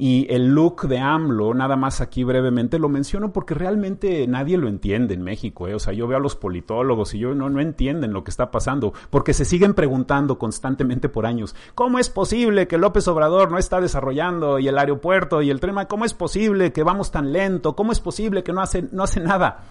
y 0.00 0.26
el 0.30 0.54
look 0.54 0.88
de 0.88 0.98
AMLO, 0.98 1.52
nada 1.52 1.76
más 1.76 2.00
aquí 2.00 2.24
brevemente, 2.24 2.78
lo 2.78 2.88
menciono 2.88 3.34
porque 3.34 3.52
realmente 3.52 4.26
nadie 4.26 4.56
lo 4.56 4.66
entiende 4.66 5.12
en 5.12 5.20
México. 5.20 5.68
¿eh? 5.68 5.74
O 5.74 5.78
sea, 5.78 5.92
yo 5.92 6.08
veo 6.08 6.16
a 6.16 6.22
los 6.22 6.36
politólogos 6.36 7.12
y 7.12 7.18
yo 7.18 7.34
no, 7.34 7.50
no 7.50 7.60
entienden 7.60 8.14
lo 8.14 8.24
que 8.24 8.30
está 8.30 8.50
pasando, 8.50 8.94
porque 9.10 9.34
se 9.34 9.44
siguen 9.44 9.74
preguntando 9.74 10.38
constantemente 10.38 11.10
por 11.10 11.26
años, 11.26 11.54
¿cómo 11.74 11.98
es 11.98 12.08
posible 12.08 12.66
que 12.66 12.78
López 12.78 13.06
Obrador 13.08 13.50
no 13.50 13.58
está 13.58 13.78
desarrollando 13.78 14.58
y 14.58 14.68
el 14.68 14.78
aeropuerto 14.78 15.42
y 15.42 15.50
el 15.50 15.60
tren? 15.60 15.76
¿Cómo 15.86 16.06
es 16.06 16.14
posible 16.14 16.72
que 16.72 16.82
vamos 16.82 17.10
tan 17.10 17.30
lento? 17.30 17.76
¿Cómo 17.76 17.92
es 17.92 18.00
posible 18.00 18.42
que 18.42 18.54
no 18.54 18.62
hace, 18.62 18.88
no 18.92 19.02
hace 19.02 19.20
nada? 19.20 19.64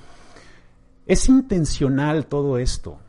Es 1.07 1.27
intencional 1.27 2.27
todo 2.27 2.59
esto. 2.59 2.99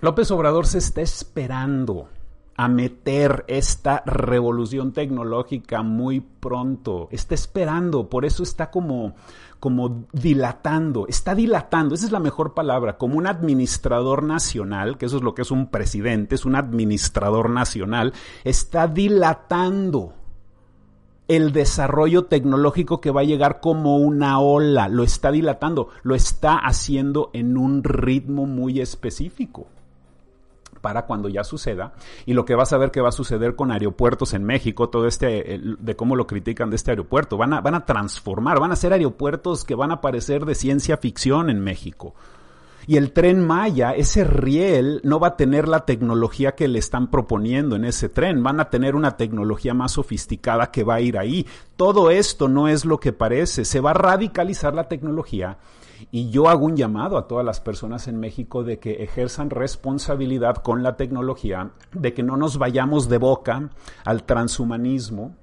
López 0.00 0.30
Obrador 0.30 0.66
se 0.66 0.78
está 0.78 1.00
esperando 1.00 2.06
a 2.56 2.68
meter 2.68 3.44
esta 3.48 4.02
revolución 4.06 4.92
tecnológica 4.92 5.82
muy 5.82 6.20
pronto. 6.20 7.08
Está 7.10 7.34
esperando, 7.34 8.08
por 8.08 8.24
eso 8.24 8.42
está 8.42 8.70
como, 8.70 9.14
como 9.60 10.06
dilatando, 10.12 11.06
está 11.06 11.34
dilatando, 11.34 11.94
esa 11.94 12.06
es 12.06 12.12
la 12.12 12.20
mejor 12.20 12.54
palabra, 12.54 12.96
como 12.96 13.18
un 13.18 13.26
administrador 13.26 14.22
nacional, 14.22 14.96
que 14.96 15.06
eso 15.06 15.18
es 15.18 15.22
lo 15.22 15.34
que 15.34 15.42
es 15.42 15.50
un 15.50 15.66
presidente, 15.66 16.34
es 16.34 16.44
un 16.44 16.56
administrador 16.56 17.50
nacional, 17.50 18.14
está 18.44 18.88
dilatando 18.88 20.14
el 21.28 21.52
desarrollo 21.52 22.26
tecnológico 22.26 23.00
que 23.00 23.10
va 23.10 23.22
a 23.22 23.24
llegar 23.24 23.60
como 23.60 23.98
una 23.98 24.38
ola, 24.38 24.88
lo 24.88 25.02
está 25.02 25.32
dilatando, 25.32 25.88
lo 26.04 26.14
está 26.14 26.56
haciendo 26.56 27.30
en 27.32 27.58
un 27.58 27.82
ritmo 27.82 28.46
muy 28.46 28.80
específico 28.80 29.66
para 30.86 31.04
cuando 31.04 31.28
ya 31.28 31.42
suceda. 31.42 31.94
Y 32.26 32.34
lo 32.34 32.44
que 32.44 32.54
vas 32.54 32.72
a 32.72 32.78
ver 32.78 32.92
que 32.92 33.00
va 33.00 33.08
a 33.08 33.12
suceder 33.12 33.56
con 33.56 33.72
aeropuertos 33.72 34.34
en 34.34 34.44
México, 34.44 34.88
todo 34.88 35.08
este, 35.08 35.60
de 35.80 35.96
cómo 35.96 36.14
lo 36.14 36.28
critican 36.28 36.70
de 36.70 36.76
este 36.76 36.92
aeropuerto. 36.92 37.36
Van 37.36 37.54
a, 37.54 37.60
van 37.60 37.74
a 37.74 37.84
transformar, 37.84 38.60
van 38.60 38.70
a 38.70 38.76
ser 38.76 38.92
aeropuertos 38.92 39.64
que 39.64 39.74
van 39.74 39.90
a 39.90 40.00
parecer 40.00 40.44
de 40.44 40.54
ciencia 40.54 40.96
ficción 40.96 41.50
en 41.50 41.58
México. 41.58 42.14
Y 42.86 42.96
el 42.96 43.12
tren 43.12 43.44
Maya, 43.44 43.92
ese 43.92 44.22
riel, 44.22 45.00
no 45.02 45.18
va 45.18 45.28
a 45.28 45.36
tener 45.36 45.66
la 45.66 45.84
tecnología 45.84 46.54
que 46.54 46.68
le 46.68 46.78
están 46.78 47.10
proponiendo 47.10 47.74
en 47.74 47.84
ese 47.84 48.08
tren. 48.08 48.42
Van 48.42 48.60
a 48.60 48.70
tener 48.70 48.94
una 48.94 49.16
tecnología 49.16 49.74
más 49.74 49.92
sofisticada 49.92 50.70
que 50.70 50.84
va 50.84 50.94
a 50.94 51.00
ir 51.00 51.18
ahí. 51.18 51.46
Todo 51.76 52.10
esto 52.10 52.48
no 52.48 52.68
es 52.68 52.84
lo 52.84 53.00
que 53.00 53.12
parece. 53.12 53.64
Se 53.64 53.80
va 53.80 53.90
a 53.90 53.94
radicalizar 53.94 54.74
la 54.74 54.88
tecnología 54.88 55.58
y 56.10 56.30
yo 56.30 56.48
hago 56.48 56.66
un 56.66 56.76
llamado 56.76 57.18
a 57.18 57.26
todas 57.26 57.44
las 57.44 57.60
personas 57.60 58.06
en 58.08 58.20
México 58.20 58.62
de 58.62 58.78
que 58.78 59.02
ejerzan 59.02 59.50
responsabilidad 59.50 60.56
con 60.56 60.82
la 60.82 60.96
tecnología, 60.96 61.70
de 61.92 62.14
que 62.14 62.22
no 62.22 62.36
nos 62.36 62.58
vayamos 62.58 63.08
de 63.08 63.18
boca 63.18 63.70
al 64.04 64.24
transhumanismo, 64.24 65.34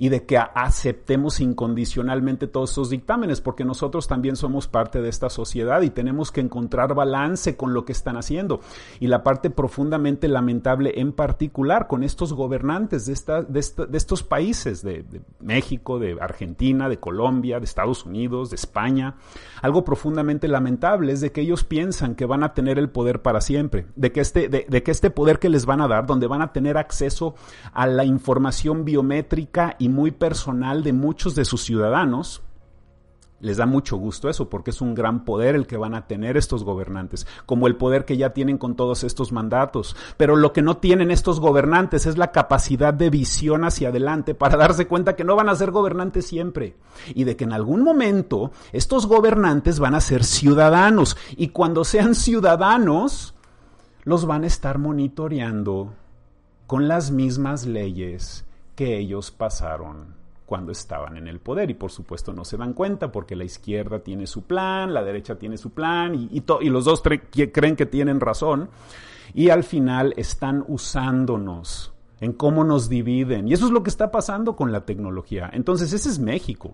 y 0.00 0.08
de 0.08 0.24
que 0.24 0.38
aceptemos 0.38 1.40
incondicionalmente 1.40 2.46
todos 2.46 2.70
estos 2.70 2.88
dictámenes, 2.88 3.42
porque 3.42 3.66
nosotros 3.66 4.08
también 4.08 4.34
somos 4.34 4.66
parte 4.66 5.02
de 5.02 5.10
esta 5.10 5.28
sociedad 5.28 5.82
y 5.82 5.90
tenemos 5.90 6.32
que 6.32 6.40
encontrar 6.40 6.94
balance 6.94 7.54
con 7.54 7.74
lo 7.74 7.84
que 7.84 7.92
están 7.92 8.16
haciendo. 8.16 8.60
Y 8.98 9.08
la 9.08 9.22
parte 9.22 9.50
profundamente 9.50 10.26
lamentable 10.26 10.94
en 10.96 11.12
particular 11.12 11.86
con 11.86 12.02
estos 12.02 12.32
gobernantes 12.32 13.04
de, 13.04 13.12
esta, 13.12 13.42
de, 13.42 13.60
estos 13.60 14.22
países, 14.22 14.80
de, 14.80 15.02
de 15.02 15.20
México, 15.38 15.98
de 15.98 16.16
Argentina, 16.18 16.88
de 16.88 16.98
Colombia, 16.98 17.58
de 17.58 17.66
Estados 17.66 18.06
Unidos, 18.06 18.48
de 18.48 18.56
España, 18.56 19.16
algo 19.60 19.84
profundamente 19.84 20.48
lamentable 20.48 21.12
es 21.12 21.20
de 21.20 21.30
que 21.30 21.42
ellos 21.42 21.62
piensan 21.62 22.14
que 22.14 22.24
van 22.24 22.42
a 22.42 22.54
tener 22.54 22.78
el 22.78 22.88
poder 22.88 23.20
para 23.20 23.42
siempre, 23.42 23.84
de 23.96 24.12
que 24.12 24.20
este, 24.22 24.48
de, 24.48 24.64
de 24.66 24.82
que 24.82 24.92
este 24.92 25.10
poder 25.10 25.38
que 25.38 25.50
les 25.50 25.66
van 25.66 25.82
a 25.82 25.88
dar, 25.88 26.06
donde 26.06 26.26
van 26.26 26.40
a 26.40 26.54
tener 26.54 26.78
acceso 26.78 27.34
a 27.74 27.86
la 27.86 28.06
información 28.06 28.86
biométrica 28.86 29.76
y 29.78 29.89
muy 29.90 30.10
personal 30.10 30.82
de 30.82 30.92
muchos 30.92 31.34
de 31.34 31.44
sus 31.44 31.62
ciudadanos, 31.62 32.42
les 33.40 33.56
da 33.56 33.64
mucho 33.64 33.96
gusto 33.96 34.28
eso, 34.28 34.50
porque 34.50 34.70
es 34.70 34.80
un 34.80 34.94
gran 34.94 35.24
poder 35.24 35.54
el 35.54 35.66
que 35.66 35.78
van 35.78 35.94
a 35.94 36.06
tener 36.06 36.36
estos 36.36 36.62
gobernantes, 36.62 37.26
como 37.46 37.66
el 37.66 37.76
poder 37.76 38.04
que 38.04 38.18
ya 38.18 38.30
tienen 38.30 38.58
con 38.58 38.76
todos 38.76 39.02
estos 39.02 39.32
mandatos. 39.32 39.96
Pero 40.16 40.36
lo 40.36 40.52
que 40.52 40.62
no 40.62 40.76
tienen 40.76 41.10
estos 41.10 41.40
gobernantes 41.40 42.06
es 42.06 42.18
la 42.18 42.32
capacidad 42.32 42.92
de 42.92 43.08
visión 43.08 43.64
hacia 43.64 43.88
adelante 43.88 44.34
para 44.34 44.58
darse 44.58 44.86
cuenta 44.86 45.16
que 45.16 45.24
no 45.24 45.36
van 45.36 45.48
a 45.48 45.54
ser 45.54 45.70
gobernantes 45.70 46.26
siempre 46.26 46.76
y 47.14 47.24
de 47.24 47.36
que 47.36 47.44
en 47.44 47.52
algún 47.52 47.82
momento 47.82 48.52
estos 48.72 49.06
gobernantes 49.06 49.78
van 49.78 49.94
a 49.94 50.00
ser 50.00 50.24
ciudadanos 50.24 51.16
y 51.36 51.48
cuando 51.48 51.84
sean 51.84 52.14
ciudadanos 52.14 53.34
los 54.04 54.26
van 54.26 54.44
a 54.44 54.48
estar 54.48 54.78
monitoreando 54.78 55.94
con 56.66 56.88
las 56.88 57.10
mismas 57.10 57.66
leyes 57.66 58.44
que 58.80 58.96
ellos 58.96 59.30
pasaron 59.30 60.14
cuando 60.46 60.72
estaban 60.72 61.18
en 61.18 61.28
el 61.28 61.38
poder 61.38 61.68
y 61.70 61.74
por 61.74 61.90
supuesto 61.90 62.32
no 62.32 62.46
se 62.46 62.56
dan 62.56 62.72
cuenta 62.72 63.12
porque 63.12 63.36
la 63.36 63.44
izquierda 63.44 63.98
tiene 63.98 64.26
su 64.26 64.44
plan, 64.44 64.94
la 64.94 65.02
derecha 65.04 65.38
tiene 65.38 65.58
su 65.58 65.68
plan 65.68 66.14
y, 66.14 66.30
y, 66.32 66.70
los 66.70 66.86
dos 66.86 67.02
creen 67.02 67.76
que 67.76 67.84
tienen 67.84 68.20
razón 68.20 68.70
y 69.34 69.50
al 69.50 69.64
final 69.64 70.14
están 70.16 70.64
usándonos 70.66 71.92
en 72.20 72.32
cómo 72.32 72.64
nos 72.64 72.88
dividen 72.88 73.48
y 73.48 73.52
eso 73.52 73.66
es 73.66 73.70
lo 73.70 73.82
que 73.82 73.90
está 73.90 74.10
pasando 74.10 74.56
con 74.56 74.72
la 74.72 74.86
tecnología. 74.86 75.50
Entonces 75.52 75.92
ese 75.92 76.08
es 76.08 76.18
México. 76.18 76.72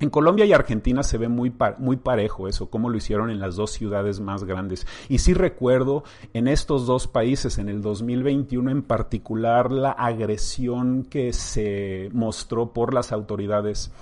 En 0.00 0.10
Colombia 0.10 0.44
y 0.44 0.52
Argentina 0.52 1.04
se 1.04 1.18
ve 1.18 1.28
muy, 1.28 1.50
parejo 1.50 2.48
eso, 2.48 2.68
como 2.68 2.90
lo 2.90 2.96
hicieron 2.96 3.30
en 3.30 3.38
las 3.38 3.54
dos 3.54 3.70
ciudades 3.70 4.18
más 4.18 4.42
grandes. 4.42 4.86
Y 5.08 5.18
sí 5.18 5.34
recuerdo 5.34 6.02
en 6.32 6.48
estos 6.48 6.86
dos 6.86 7.06
países, 7.06 7.58
en 7.58 7.68
el 7.68 7.80
2021 7.80 8.72
en 8.72 8.82
particular, 8.82 9.70
la 9.70 9.92
agresión 9.92 11.04
que 11.04 11.32
se 11.32 12.10
mostró 12.12 12.72
por 12.72 12.92
las 12.92 13.12
autoridades 13.12 13.92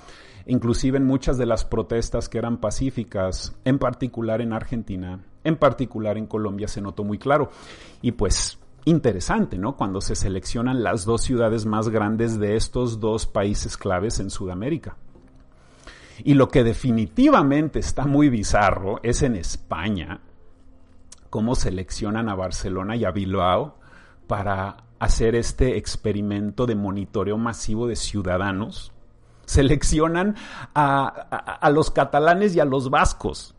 inclusive 0.47 0.99
en 0.99 1.05
muchas 1.05 1.39
de 1.39 1.47
las 1.47 1.65
protestas 1.65 2.29
que 2.29 2.39
eran 2.39 2.59
pacíficas, 2.59 3.55
en 3.65 3.79
particular 3.79 4.41
en 4.41 4.53
Argentina, 4.53 5.21
en 5.45 5.57
particular 5.57 6.19
en 6.19 6.27
Colombia, 6.27 6.67
se 6.67 6.81
notó 6.81 7.05
muy 7.05 7.19
claro. 7.19 7.51
Y 8.01 8.13
pues 8.13 8.59
interesante, 8.85 9.59
¿no? 9.59 9.77
Cuando 9.77 10.01
se 10.01 10.17
seleccionan 10.17 10.83
las 10.83 11.05
dos 11.05 11.23
ciudades 11.23 11.67
más 11.67 11.91
grandes 11.91 12.41
de 12.41 12.57
estos 12.57 12.99
dos 12.99 13.27
países 13.27 13.77
claves 13.77 14.19
en 14.19 14.31
Sudamérica. 14.31 14.97
Y 16.25 16.35
lo 16.35 16.49
que 16.49 16.65
definitivamente 16.65 17.79
está 17.79 18.05
muy 18.05 18.29
bizarro 18.29 19.01
es 19.03 19.23
en 19.23 19.37
España, 19.37 20.21
cómo 21.31 21.55
seleccionan 21.55 22.29
a 22.29 22.35
Barcelona 22.35 22.97
y 22.97 23.05
a 23.05 23.11
Bilbao 23.11 23.79
para 24.27 24.85
hacer 24.99 25.35
este 25.35 25.77
experimento 25.77 26.67
de 26.67 26.77
monitoreo 26.77 27.39
masivo 27.39 27.87
de 27.87 27.97
ciudadanos. 27.97 28.93
Seleccionan 29.47 30.37
a, 30.75 31.07
a, 31.07 31.71
los 31.71 31.91
catalanes 31.91 32.55
y 32.55 32.61
a 32.61 32.65
los 32.65 32.91
vascos 32.91 33.57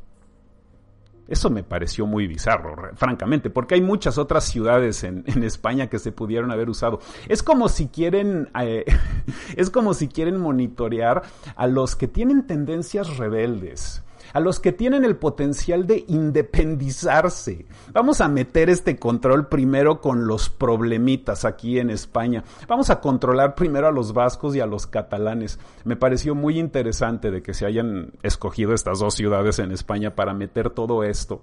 eso 1.28 1.50
me 1.50 1.64
pareció 1.64 2.06
muy 2.06 2.28
bizarro, 2.28 2.76
francamente, 2.96 3.50
porque 3.50 3.76
hay 3.76 3.82
muchas 3.82 4.18
otras 4.18 4.44
ciudades 4.44 5.04
en, 5.04 5.24
España 5.44 5.88
que 5.88 6.00
se 6.00 6.12
pudieron 6.12 6.52
haber 6.52 6.70
usado. 6.70 7.00
Es 7.28 7.44
como 7.44 7.70
si 7.70 7.88
quieren, 7.88 8.50
eh, 8.60 8.86
es 9.56 9.70
como 9.70 9.94
si 9.94 10.08
quieren 10.08 10.38
monitorear 10.38 11.24
a 11.56 11.68
los 11.68 11.96
que 11.96 12.08
tienen 12.08 12.46
tendencias 12.46 13.18
rebeldes 13.18 14.04
a 14.32 14.40
los 14.40 14.60
que 14.60 14.72
tienen 14.72 15.06
el 15.06 15.16
potencial 15.16 15.86
de 15.88 16.06
independizarse. 16.08 17.66
Vamos 17.92 18.22
a 18.22 18.28
meter 18.28 18.70
este 18.70 18.98
control 18.98 19.48
primero 19.48 20.00
con 20.00 20.28
los 20.28 20.50
problemitas 20.50 21.46
aquí 21.46 21.80
en 21.80 21.90
España. 21.90 22.44
Vamos 22.68 22.90
a 22.90 23.02
controlar 23.02 23.56
primero 23.56 23.88
a 23.88 23.92
los 23.92 24.14
vascos 24.14 24.56
y 24.56 24.60
a 24.60 24.66
los 24.66 24.88
catalanes. 24.88 25.60
Me 25.84 25.96
pareció 25.96 26.36
muy 26.36 26.60
interesante 26.60 27.32
de 27.32 27.42
que 27.42 27.54
se 27.54 27.66
hayan 27.66 28.14
escogido 28.24 28.74
estas 28.74 29.00
dos 29.00 29.16
ciudades 29.16 29.60
en 29.60 29.72
España 29.72 30.16
para 30.16 30.34
meter 30.34 30.70
todo 30.70 31.04
esto. 31.04 31.42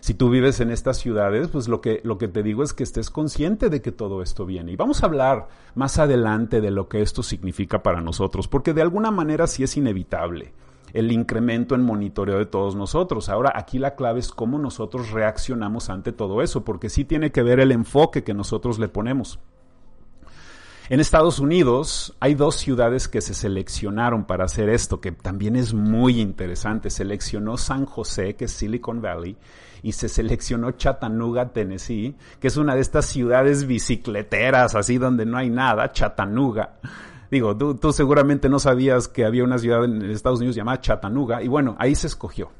Si 0.00 0.14
tú 0.14 0.30
vives 0.30 0.60
en 0.60 0.70
estas 0.70 0.98
ciudades, 0.98 1.48
pues 1.48 1.66
lo 1.66 1.80
que, 1.80 2.00
lo 2.04 2.16
que 2.16 2.28
te 2.28 2.44
digo 2.44 2.62
es 2.62 2.72
que 2.72 2.84
estés 2.84 3.10
consciente 3.10 3.70
de 3.70 3.82
que 3.82 3.90
todo 3.90 4.22
esto 4.22 4.46
viene. 4.46 4.72
Y 4.72 4.76
vamos 4.76 5.02
a 5.02 5.06
hablar 5.06 5.48
más 5.74 5.98
adelante 5.98 6.60
de 6.60 6.70
lo 6.70 6.88
que 6.88 7.02
esto 7.02 7.24
significa 7.24 7.82
para 7.82 8.00
nosotros, 8.00 8.46
porque 8.46 8.72
de 8.72 8.82
alguna 8.82 9.10
manera 9.10 9.48
sí 9.48 9.64
es 9.64 9.76
inevitable 9.76 10.52
el 10.96 11.12
incremento 11.12 11.74
en 11.74 11.82
monitoreo 11.82 12.38
de 12.38 12.46
todos 12.46 12.74
nosotros. 12.74 13.28
Ahora, 13.28 13.52
aquí 13.54 13.78
la 13.78 13.94
clave 13.94 14.20
es 14.20 14.30
cómo 14.30 14.58
nosotros 14.58 15.10
reaccionamos 15.10 15.90
ante 15.90 16.10
todo 16.12 16.40
eso, 16.40 16.64
porque 16.64 16.88
sí 16.88 17.04
tiene 17.04 17.30
que 17.30 17.42
ver 17.42 17.60
el 17.60 17.70
enfoque 17.70 18.24
que 18.24 18.32
nosotros 18.32 18.78
le 18.78 18.88
ponemos. 18.88 19.38
En 20.88 21.00
Estados 21.00 21.38
Unidos 21.38 22.16
hay 22.18 22.34
dos 22.34 22.54
ciudades 22.54 23.08
que 23.08 23.20
se 23.20 23.34
seleccionaron 23.34 24.24
para 24.24 24.44
hacer 24.44 24.70
esto, 24.70 25.00
que 25.00 25.12
también 25.12 25.56
es 25.56 25.74
muy 25.74 26.18
interesante. 26.18 26.88
Seleccionó 26.88 27.58
San 27.58 27.84
José, 27.84 28.34
que 28.36 28.46
es 28.46 28.52
Silicon 28.52 29.02
Valley, 29.02 29.36
y 29.82 29.92
se 29.92 30.08
seleccionó 30.08 30.70
Chattanooga, 30.70 31.52
Tennessee, 31.52 32.16
que 32.40 32.46
es 32.46 32.56
una 32.56 32.74
de 32.74 32.80
estas 32.80 33.04
ciudades 33.04 33.66
bicicleteras, 33.66 34.74
así 34.74 34.96
donde 34.96 35.26
no 35.26 35.36
hay 35.36 35.50
nada, 35.50 35.92
Chattanooga. 35.92 36.78
Digo, 37.30 37.56
tú, 37.56 37.74
tú 37.74 37.92
seguramente 37.92 38.48
no 38.48 38.58
sabías 38.58 39.08
que 39.08 39.24
había 39.24 39.44
una 39.44 39.58
ciudad 39.58 39.84
en 39.84 40.02
Estados 40.10 40.38
Unidos 40.38 40.56
llamada 40.56 40.80
Chattanooga, 40.80 41.42
y 41.42 41.48
bueno, 41.48 41.76
ahí 41.78 41.94
se 41.94 42.06
escogió. 42.06 42.50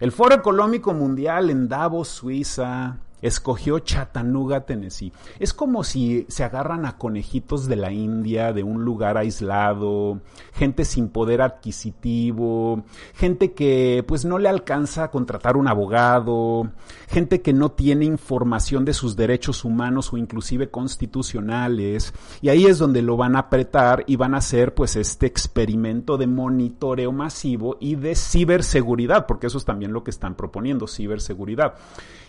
El 0.00 0.12
Foro 0.12 0.34
Económico 0.34 0.92
Mundial 0.92 1.50
en 1.50 1.68
Davos, 1.68 2.08
Suiza, 2.08 2.98
escogió 3.22 3.78
Chattanooga, 3.78 4.66
Tennessee. 4.66 5.12
Es 5.38 5.54
como 5.54 5.84
si 5.84 6.26
se 6.28 6.44
agarran 6.44 6.84
a 6.84 6.98
conejitos 6.98 7.68
de 7.68 7.76
la 7.76 7.92
India, 7.92 8.52
de 8.52 8.62
un 8.62 8.84
lugar 8.84 9.16
aislado, 9.16 10.20
gente 10.52 10.84
sin 10.84 11.08
poder 11.08 11.40
adquisitivo, 11.40 12.84
gente 13.14 13.52
que 13.52 14.04
pues 14.06 14.24
no 14.24 14.38
le 14.38 14.48
alcanza 14.48 15.04
a 15.04 15.10
contratar 15.10 15.56
un 15.56 15.68
abogado, 15.68 16.70
gente 17.08 17.40
que 17.40 17.52
no 17.52 17.70
tiene 17.70 18.04
información 18.04 18.84
de 18.84 18.92
sus 18.92 19.16
derechos 19.16 19.64
humanos 19.64 20.12
o 20.12 20.16
inclusive 20.16 20.70
constitucionales, 20.70 22.12
y 22.40 22.48
ahí 22.48 22.66
es 22.66 22.78
donde 22.78 23.02
lo 23.02 23.16
van 23.16 23.36
a 23.36 23.40
apretar 23.40 24.04
y 24.06 24.16
van 24.16 24.34
a 24.34 24.38
hacer 24.38 24.74
pues 24.74 24.96
este 24.96 25.26
experimento 25.26 26.18
de 26.18 26.26
monitoreo 26.26 27.12
masivo 27.12 27.76
y 27.80 27.94
de 27.94 28.14
ciberseguridad, 28.14 29.26
porque 29.26 29.46
eso 29.46 29.58
es 29.58 29.64
también 29.64 29.92
lo 29.92 30.02
que 30.02 30.10
están 30.10 30.34
proponiendo, 30.34 30.86
ciberseguridad. 30.86 31.74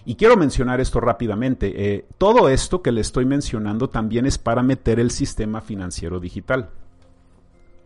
Y 0.05 0.15
quiero 0.15 0.35
mencionar 0.35 0.81
esto 0.81 0.99
rápidamente. 0.99 1.95
Eh, 1.95 2.05
todo 2.17 2.49
esto 2.49 2.81
que 2.81 2.91
le 2.91 3.01
estoy 3.01 3.25
mencionando 3.25 3.89
también 3.89 4.25
es 4.25 4.37
para 4.37 4.61
meter 4.61 4.99
el 4.99 5.11
sistema 5.11 5.61
financiero 5.61 6.19
digital. 6.19 6.69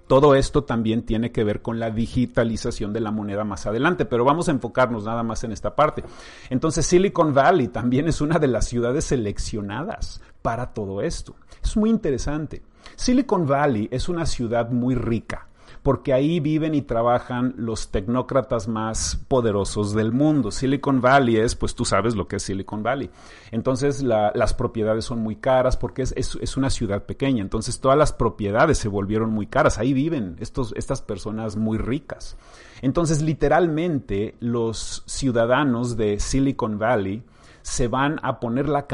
Todo 0.08 0.36
esto 0.36 0.64
también 0.64 1.04
tiene 1.04 1.32
que 1.32 1.44
ver 1.44 1.62
con 1.62 1.80
la 1.80 1.92
digitalización 1.92 2.94
de 2.94 3.02
la 3.02 3.12
moneda 3.12 3.44
más 3.44 3.68
adelante, 3.68 4.06
pero 4.06 4.24
vamos 4.24 4.48
a 4.48 4.52
enfocarnos 4.52 5.04
nada 5.04 5.22
más 5.22 5.44
en 5.44 5.52
esta 5.52 5.76
parte. 5.76 6.04
Entonces 6.50 6.86
Silicon 6.86 7.34
Valley 7.34 7.68
también 7.68 8.08
es 8.08 8.22
una 8.22 8.40
de 8.40 8.48
las 8.48 8.66
ciudades 8.68 9.04
seleccionadas 9.04 10.22
para 10.42 10.74
todo 10.74 11.02
esto. 11.02 11.36
Es 11.62 11.76
muy 11.76 11.90
interesante. 11.90 12.64
Silicon 12.96 13.46
Valley 13.46 13.90
es 13.92 14.08
una 14.08 14.26
ciudad 14.26 14.72
muy 14.72 14.96
rica 14.96 15.50
porque 15.88 16.12
ahí 16.12 16.42
viven 16.42 16.76
y 16.76 16.82
trabajan 16.82 17.54
los 17.56 17.92
tecnócratas 17.92 18.68
más 18.68 19.24
poderosos 19.30 19.94
del 19.94 20.12
mundo. 20.12 20.52
Silicon 20.52 21.00
Valley 21.00 21.38
es, 21.38 21.56
pues 21.56 21.76
tú 21.76 21.86
sabes 21.86 22.14
lo 22.14 22.28
que 22.28 22.36
es 22.36 22.44
Silicon 22.44 22.84
Valley. 22.84 23.10
Entonces 23.52 24.04
las 24.04 24.54
propiedades 24.54 25.06
son 25.06 25.20
muy 25.20 25.38
caras 25.38 25.78
porque 25.78 26.02
es, 26.02 26.58
una 26.58 26.70
ciudad 26.72 27.04
pequeña. 27.04 27.42
Entonces 27.42 27.80
todas 27.80 27.98
las 27.98 28.12
propiedades 28.12 28.78
se 28.78 28.90
volvieron 28.90 29.30
muy 29.30 29.48
caras. 29.48 29.78
Ahí 29.78 29.94
viven 29.94 30.36
estos, 30.42 30.74
estas 30.76 31.02
personas 31.02 31.56
muy 31.56 31.78
ricas. 31.78 32.36
Entonces 32.82 33.22
literalmente 33.22 34.36
los 34.42 35.04
ciudadanos 35.06 35.96
de 35.96 36.20
Silicon 36.20 36.80
Valley 36.80 37.24
se 37.62 37.88
van 37.88 38.20
a 38.24 38.42
poner 38.42 38.68
la, 38.68 38.88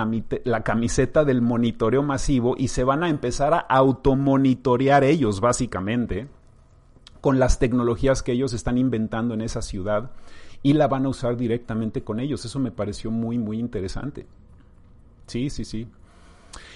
la, 0.44 0.62
camiseta 0.62 1.26
del 1.26 1.42
monitoreo 1.42 2.04
masivo 2.04 2.54
y 2.56 2.68
se 2.68 2.84
van 2.84 3.04
a 3.04 3.10
empezar 3.10 3.56
a 3.56 3.58
automonitorear 3.62 5.04
ellos, 5.04 5.42
básicamente, 5.42 6.28
con 7.24 7.40
las 7.40 7.58
tecnologías 7.58 8.22
que 8.22 8.34
ellos 8.34 8.52
están 8.52 8.78
inventando 8.78 9.34
en 9.34 9.40
esa 9.40 9.62
ciudad 9.62 10.12
y 10.62 10.74
la 10.74 10.90
van 10.90 11.06
a 11.06 11.10
usar 11.10 11.38
directamente 11.38 12.04
con 12.04 12.20
ellos. 12.20 12.44
Eso 12.44 12.60
me 12.60 12.70
pareció 12.70 13.12
muy, 13.12 13.38
muy 13.38 13.60
interesante. 13.60 14.28
Sí, 15.28 15.50
sí, 15.50 15.64
sí. 15.64 15.88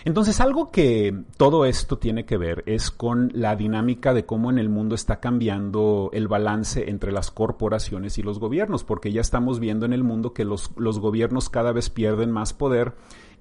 Entonces, 0.05 0.39
algo 0.39 0.71
que 0.71 1.13
todo 1.35 1.65
esto 1.65 1.97
tiene 1.97 2.23
que 2.25 2.37
ver 2.37 2.63
es 2.65 2.91
con 2.91 3.29
la 3.33 3.57
dinámica 3.57 4.13
de 4.13 4.25
cómo 4.25 4.49
en 4.49 4.57
el 4.57 4.69
mundo 4.69 4.95
está 4.95 5.19
cambiando 5.19 6.11
el 6.13 6.29
balance 6.29 6.89
entre 6.89 7.11
las 7.11 7.29
corporaciones 7.29 8.17
y 8.17 8.23
los 8.23 8.39
gobiernos, 8.39 8.85
porque 8.85 9.11
ya 9.11 9.19
estamos 9.19 9.59
viendo 9.59 9.85
en 9.85 9.91
el 9.91 10.05
mundo 10.05 10.33
que 10.33 10.45
los, 10.45 10.71
los 10.77 10.99
gobiernos 10.99 11.49
cada 11.49 11.73
vez 11.73 11.89
pierden 11.89 12.31
más 12.31 12.53
poder 12.53 12.93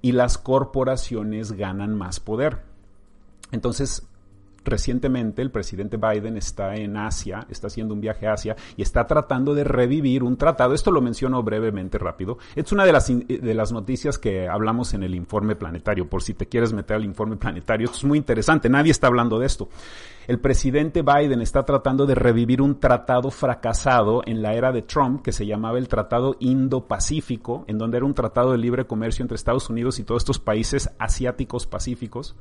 y 0.03 0.11
las 0.11 0.39
corporaciones 0.39 1.53
ganan 1.53 1.95
más 1.95 2.19
poder. 2.19 2.63
Entonces, 3.53 4.09
recientemente 4.67 5.41
el 5.41 5.51
presidente 5.51 5.97
Biden 5.97 6.37
está 6.37 6.75
en 6.77 6.97
Asia, 6.97 7.47
está 7.49 7.69
haciendo 7.69 7.95
un 7.95 8.01
viaje 8.01 8.27
a 8.27 8.35
Asia 8.35 8.57
y 8.77 8.83
está 8.83 9.07
tratando 9.07 9.55
de 9.55 9.65
revivir 9.65 10.23
un 10.23 10.37
tratado. 10.37 10.75
Esto 10.75 10.91
lo 10.91 11.01
menciono 11.01 11.43
brevemente, 11.43 11.99
rápido. 11.99 12.39
Es 12.55 12.73
una 12.73 12.85
de 12.85 12.93
las, 12.93 13.07
de 13.07 13.55
las 13.55 13.73
noticias 13.73 14.19
que 14.19 14.49
hablamos 14.49 14.93
en 14.95 15.03
el 15.03 15.15
informe 15.15 15.57
planetario, 15.57 16.09
por 16.09 16.23
si 16.23 16.35
te 16.35 16.47
quieres 16.47 16.73
meter 16.73 16.97
al 16.97 17.05
informe 17.05 17.37
planetario. 17.37 17.87
Esto 17.87 17.99
es 17.99 18.05
muy 18.05 18.19
interesante, 18.19 18.69
nadie 18.69 18.91
está 18.91 19.07
hablando 19.07 19.39
de 19.39 19.47
esto. 19.47 19.69
El 20.27 20.41
presidente 20.41 21.03
Biden 21.03 21.41
está 21.41 21.65
tratando 21.65 22.05
de 22.05 22.17
revivir 22.17 22.61
un 22.61 22.81
tratado 22.81 23.31
fracasado 23.31 24.23
en 24.27 24.43
la 24.43 24.55
era 24.55 24.73
de 24.73 24.83
Trump 24.83 25.23
que 25.23 25.31
se 25.31 25.47
llamaba 25.47 25.79
el 25.79 25.87
Tratado 25.87 26.35
Indo-Pacífico, 26.41 27.65
en 27.69 27.79
donde 27.79 27.99
era 27.99 28.07
un 28.07 28.15
tratado 28.15 28.51
de 28.51 28.59
libre 28.59 28.87
comercio 28.87 29.23
entre 29.23 29.37
Estados 29.37 29.71
Unidos 29.71 30.01
y 30.01 30.05
todos 30.05 30.23
estos 30.23 30.41
países 30.41 30.91
asiáticos 30.99 31.67
pacíficos. 31.67 32.35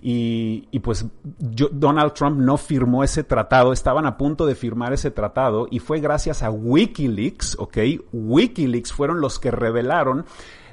Y, 0.00 0.78
pues 0.80 1.04
Donald 1.38 2.12
Trump 2.12 2.38
no 2.38 2.56
firmó 2.58 3.02
ese 3.02 3.24
tratado, 3.24 3.72
estaban 3.72 4.06
a 4.06 4.16
punto 4.16 4.46
de 4.46 4.54
firmar 4.54 4.92
ese 4.92 5.10
tratado 5.10 5.66
y 5.70 5.80
fue 5.80 6.00
gracias 6.00 6.42
a 6.42 6.50
Wikileaks, 6.50 7.56
¿ok? 7.58 7.78
Wikileaks 8.12 8.92
fueron 8.92 9.20
los 9.20 9.40
que 9.40 9.50
revelaron 9.50 10.24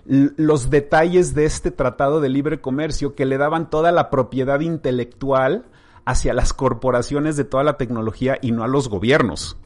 los 0.06 0.70
detalles 0.70 1.34
de 1.34 1.46
este 1.46 1.72
tratado 1.72 2.20
de 2.20 2.30
libre 2.30 2.60
comercio 2.62 3.16
que 3.16 3.26
le 3.26 3.38
daban 3.38 3.70
toda 3.70 3.92
la 3.92 4.10
propiedad 4.10 4.60
intelectual 4.60 5.66
hacia 6.06 6.34
las 6.34 6.54
corporaciones 6.54 7.38
de 7.38 7.46
toda 7.46 7.64
la 7.64 7.78
tecnología 7.78 8.38
y 8.42 8.52
no 8.52 8.64
a 8.64 8.68
los 8.68 8.90
gobiernos. 8.90 9.58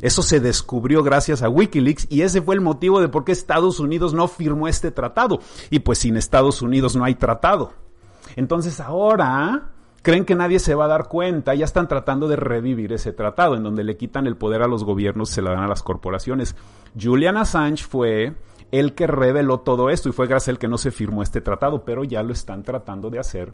Eso 0.00 0.22
se 0.22 0.40
descubrió 0.40 1.02
gracias 1.02 1.42
a 1.42 1.48
Wikileaks 1.48 2.06
y 2.10 2.22
ese 2.22 2.42
fue 2.42 2.54
el 2.54 2.60
motivo 2.60 3.00
de 3.00 3.08
por 3.08 3.24
qué 3.24 3.32
Estados 3.32 3.78
Unidos 3.78 4.14
no 4.14 4.26
firmó 4.26 4.66
este 4.66 4.90
tratado. 4.90 5.40
Y 5.70 5.80
pues 5.80 5.98
sin 5.98 6.16
Estados 6.16 6.62
Unidos 6.62 6.96
no 6.96 7.04
hay 7.04 7.14
tratado. 7.14 7.74
Entonces 8.36 8.80
ahora 8.80 9.70
creen 10.02 10.24
que 10.24 10.34
nadie 10.34 10.58
se 10.58 10.74
va 10.74 10.86
a 10.86 10.88
dar 10.88 11.08
cuenta, 11.08 11.54
ya 11.54 11.64
están 11.64 11.88
tratando 11.88 12.26
de 12.28 12.36
revivir 12.36 12.92
ese 12.92 13.12
tratado 13.12 13.54
en 13.56 13.62
donde 13.62 13.84
le 13.84 13.96
quitan 13.96 14.26
el 14.26 14.36
poder 14.36 14.62
a 14.62 14.66
los 14.66 14.84
gobiernos, 14.84 15.30
se 15.30 15.42
lo 15.42 15.50
dan 15.50 15.62
a 15.62 15.68
las 15.68 15.82
corporaciones. 15.82 16.56
Julian 17.00 17.36
Assange 17.36 17.84
fue 17.84 18.34
el 18.70 18.94
que 18.94 19.06
reveló 19.06 19.60
todo 19.60 19.90
esto 19.90 20.08
y 20.08 20.12
fue 20.12 20.26
gracias 20.26 20.48
a 20.48 20.50
él 20.52 20.58
que 20.58 20.68
no 20.68 20.78
se 20.78 20.90
firmó 20.90 21.22
este 21.22 21.40
tratado, 21.40 21.84
pero 21.84 22.04
ya 22.04 22.22
lo 22.22 22.32
están 22.32 22.62
tratando 22.62 23.10
de 23.10 23.18
hacer 23.18 23.52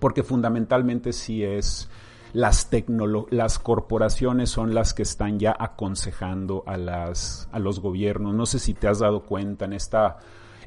porque 0.00 0.24
fundamentalmente 0.24 1.12
sí 1.12 1.44
es 1.44 1.88
las, 2.32 2.68
las 3.30 3.58
corporaciones 3.58 4.50
son 4.50 4.74
las 4.74 4.94
que 4.94 5.02
están 5.02 5.38
ya 5.38 5.54
aconsejando 5.56 6.64
a, 6.66 6.76
las, 6.76 7.48
a 7.52 7.58
los 7.58 7.80
gobiernos. 7.80 8.34
No 8.34 8.46
sé 8.46 8.58
si 8.58 8.74
te 8.74 8.88
has 8.88 8.98
dado 8.98 9.22
cuenta 9.22 9.66
en 9.66 9.74
esta 9.74 10.18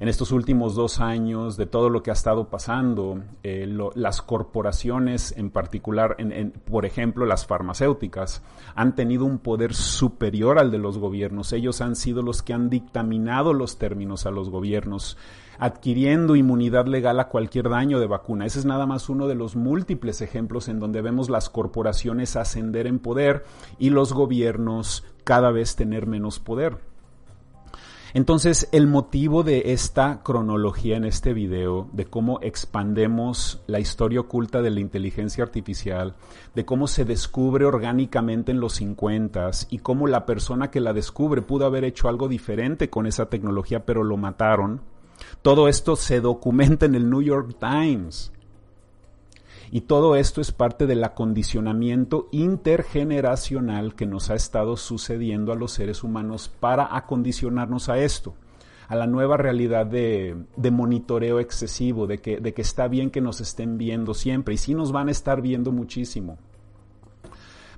en 0.03 0.09
estos 0.09 0.33
últimos 0.33 0.75
dos 0.75 0.99
años 0.99 1.55
de 1.55 1.65
todo 1.65 1.89
lo 1.89 2.03
que 2.03 2.09
ha 2.09 2.13
estado 2.13 2.49
pasando, 2.49 3.21
eh, 3.41 3.73
las 3.95 4.21
corporaciones 4.21 5.33
en 5.37 5.49
particular, 5.49 6.17
en, 6.17 6.51
por 6.51 6.85
ejemplo 6.85 7.25
las 7.25 7.45
farmacéuticas, 7.45 8.43
han 8.75 8.95
tenido 8.95 9.23
un 9.23 9.39
poder 9.39 9.73
superior 9.73 10.59
al 10.59 10.71
de 10.71 10.77
los 10.77 10.97
gobiernos. 10.97 11.53
Ellos 11.53 11.79
han 11.79 11.95
sido 11.95 12.21
los 12.21 12.43
que 12.43 12.51
han 12.51 12.69
dictaminado 12.69 13.53
los 13.53 13.77
términos 13.77 14.25
a 14.25 14.31
los 14.31 14.49
gobiernos 14.49 15.15
adquiriendo 15.57 16.35
inmunidad 16.35 16.87
legal 16.87 17.17
a 17.21 17.29
cualquier 17.29 17.69
daño 17.69 18.01
de 18.01 18.07
vacuna. 18.07 18.45
Ese 18.45 18.59
es 18.59 18.65
nada 18.65 18.85
más 18.85 19.07
uno 19.07 19.29
de 19.29 19.35
los 19.35 19.55
múltiples 19.55 20.21
ejemplos 20.21 20.67
en 20.67 20.81
donde 20.81 21.01
vemos 21.01 21.29
las 21.29 21.49
corporaciones 21.49 22.35
ascender 22.35 22.87
en 22.87 22.99
poder 22.99 23.45
y 23.79 23.89
los 23.89 24.11
gobiernos 24.11 25.05
cada 25.23 25.51
vez 25.51 25.77
tener 25.77 26.07
menos 26.07 26.39
poder. 26.39 26.92
Entonces, 28.15 28.69
el 28.71 28.85
motivo 28.85 29.41
de 29.41 29.73
esta 29.73 30.21
cronología 30.21 30.97
en 30.97 31.03
este 31.03 31.33
video, 31.33 31.89
de 31.93 32.05
cómo 32.05 32.37
expandemos 32.43 33.63
la 33.65 33.79
historia 33.79 34.19
oculta 34.19 34.61
de 34.61 34.69
la 34.69 34.81
inteligencia 34.81 35.43
artificial, 35.43 36.15
de 36.53 36.63
cómo 36.63 36.85
se 36.85 37.05
descubre 37.05 37.65
orgánicamente 37.65 38.51
en 38.51 38.59
los 38.59 38.73
50 38.73 39.49
y 39.71 39.79
cómo 39.79 40.05
la 40.05 40.27
persona 40.27 40.69
que 40.69 40.79
la 40.79 40.93
descubre 40.93 41.41
pudo 41.41 41.65
haber 41.65 41.85
hecho 41.85 42.07
algo 42.07 42.27
diferente 42.27 42.91
con 42.91 43.07
esa 43.07 43.29
tecnología, 43.29 43.83
pero 43.83 44.03
lo 44.03 44.15
mataron, 44.15 44.81
todo 45.41 45.67
esto 45.67 45.95
se 45.95 46.21
documenta 46.21 46.85
en 46.85 46.95
el 46.95 47.09
New 47.09 47.21
York 47.21 47.55
Times. 47.59 48.32
Y 49.75 49.81
todo 49.81 50.15
esto 50.15 50.39
es 50.39 50.51
parte 50.51 50.85
del 50.85 51.03
acondicionamiento 51.03 52.27
intergeneracional 52.31 53.95
que 53.95 54.05
nos 54.05 54.29
ha 54.29 54.35
estado 54.35 54.77
sucediendo 54.77 55.51
a 55.51 55.55
los 55.55 55.71
seres 55.71 56.03
humanos 56.03 56.47
para 56.47 56.95
acondicionarnos 56.95 57.89
a 57.89 57.97
esto, 57.97 58.35
a 58.87 58.95
la 58.95 59.07
nueva 59.07 59.35
realidad 59.35 59.87
de, 59.87 60.37
monitoreo 60.71 61.39
excesivo, 61.39 62.05
de 62.05 62.19
que, 62.19 62.39
de 62.39 62.53
que 62.53 62.61
está 62.61 62.87
bien 62.87 63.09
que 63.09 63.19
nos 63.19 63.41
estén 63.41 63.79
viendo 63.79 64.13
siempre 64.13 64.53
y 64.53 64.57
sí 64.57 64.75
nos 64.75 64.91
van 64.91 65.07
a 65.07 65.11
estar 65.11 65.41
viendo 65.41 65.71
muchísimo. 65.71 66.37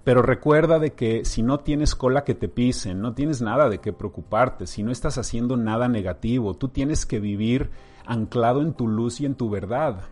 Pero 0.04 0.22
recuerda 0.22 0.80
de 0.80 0.92
que 0.92 1.24
si 1.24 1.44
no 1.44 1.62
tienes 1.62 1.96
cola 1.96 2.26
que 2.26 2.36
te 2.36 2.50
pisen, 2.50 3.00
no 3.00 3.14
tienes 3.14 3.42
nada 3.42 3.70
de 3.70 3.78
qué 3.80 3.94
preocuparte, 3.94 4.68
si 4.68 4.84
no 4.84 4.92
estás 4.92 5.18
haciendo 5.18 5.56
nada 5.56 5.88
negativo, 5.88 6.56
tú 6.56 6.68
tienes 6.68 7.06
que 7.06 7.22
vivir 7.22 7.70
anclado 8.06 8.62
en 8.62 8.74
tu 8.74 8.86
luz 8.86 9.22
y 9.22 9.26
en 9.26 9.36
tu 9.36 9.50
verdad. 9.50 10.10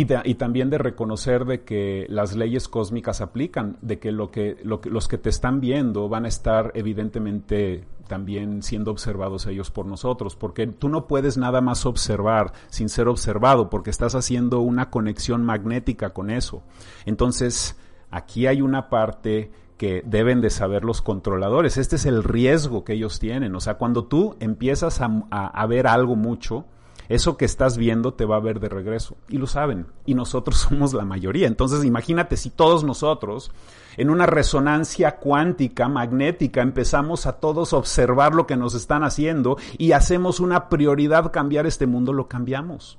Y, 0.00 0.34
también 0.34 0.70
de 0.70 0.78
reconocer 0.78 1.44
de 1.44 1.62
que 1.62 2.06
las 2.08 2.36
leyes 2.36 2.68
cósmicas 2.68 3.20
aplican, 3.20 3.78
de 3.82 3.98
que, 3.98 4.12
lo 4.12 4.30
que, 4.30 4.56
lo 4.62 4.80
que, 4.80 4.90
los 4.90 5.08
que 5.08 5.18
te 5.18 5.28
están 5.28 5.60
viendo 5.60 6.08
van 6.08 6.24
a 6.24 6.28
estar 6.28 6.70
evidentemente 6.74 7.84
también 8.06 8.62
siendo 8.62 8.92
observados 8.92 9.46
ellos 9.46 9.72
por 9.72 9.86
nosotros, 9.86 10.36
porque 10.36 10.68
tú 10.68 10.88
no 10.88 11.08
puedes 11.08 11.36
nada 11.36 11.60
más 11.60 11.84
observar 11.84 12.52
sin 12.68 12.88
ser 12.88 13.08
observado, 13.08 13.70
porque 13.70 13.90
estás 13.90 14.14
haciendo 14.14 14.60
una 14.60 14.88
conexión 14.88 15.44
magnética 15.44 16.10
con 16.10 16.30
eso. 16.30 16.62
Entonces, 17.04 17.76
aquí 18.10 18.46
hay 18.46 18.62
una 18.62 18.88
parte 18.90 19.50
que 19.78 20.02
deben 20.06 20.40
de 20.40 20.50
saber 20.50 20.84
los 20.84 21.02
controladores. 21.02 21.76
Este 21.76 21.96
es 21.96 22.06
el 22.06 22.22
riesgo 22.22 22.84
que 22.84 22.92
ellos 22.92 23.18
tienen. 23.18 23.54
O 23.56 23.60
sea, 23.60 23.74
cuando 23.74 24.04
tú 24.04 24.36
empiezas 24.38 25.00
a 25.00 25.66
ver 25.66 25.86
algo 25.88 26.14
mucho, 26.16 26.66
eso 27.08 27.36
que 27.36 27.44
estás 27.44 27.78
viendo 27.78 28.14
te 28.14 28.24
va 28.24 28.36
a 28.36 28.40
ver 28.40 28.60
de 28.60 28.68
regreso. 28.68 29.16
Y 29.28 29.38
lo 29.38 29.46
saben. 29.46 29.86
Y 30.04 30.14
nosotros 30.14 30.56
somos 30.68 30.92
la 30.92 31.04
mayoría. 31.04 31.46
Entonces 31.46 31.84
imagínate 31.84 32.36
si 32.36 32.50
todos 32.50 32.84
nosotros, 32.84 33.50
en 33.96 34.10
una 34.10 34.26
resonancia 34.26 35.16
cuántica, 35.16 35.88
magnética, 35.88 36.60
empezamos 36.60 37.26
a 37.26 37.34
todos 37.34 37.72
observar 37.72 38.34
lo 38.34 38.46
que 38.46 38.56
nos 38.56 38.74
están 38.74 39.04
haciendo 39.04 39.56
y 39.76 39.92
hacemos 39.92 40.40
una 40.40 40.68
prioridad 40.68 41.32
cambiar 41.32 41.66
este 41.66 41.86
mundo, 41.86 42.12
lo 42.12 42.28
cambiamos. 42.28 42.98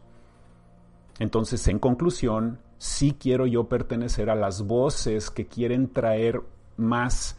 Entonces, 1.20 1.68
en 1.68 1.80
conclusión, 1.80 2.60
sí 2.78 3.16
quiero 3.20 3.46
yo 3.46 3.68
pertenecer 3.68 4.30
a 4.30 4.36
las 4.36 4.64
voces 4.64 5.30
que 5.30 5.48
quieren 5.48 5.92
traer 5.92 6.42
más 6.78 7.39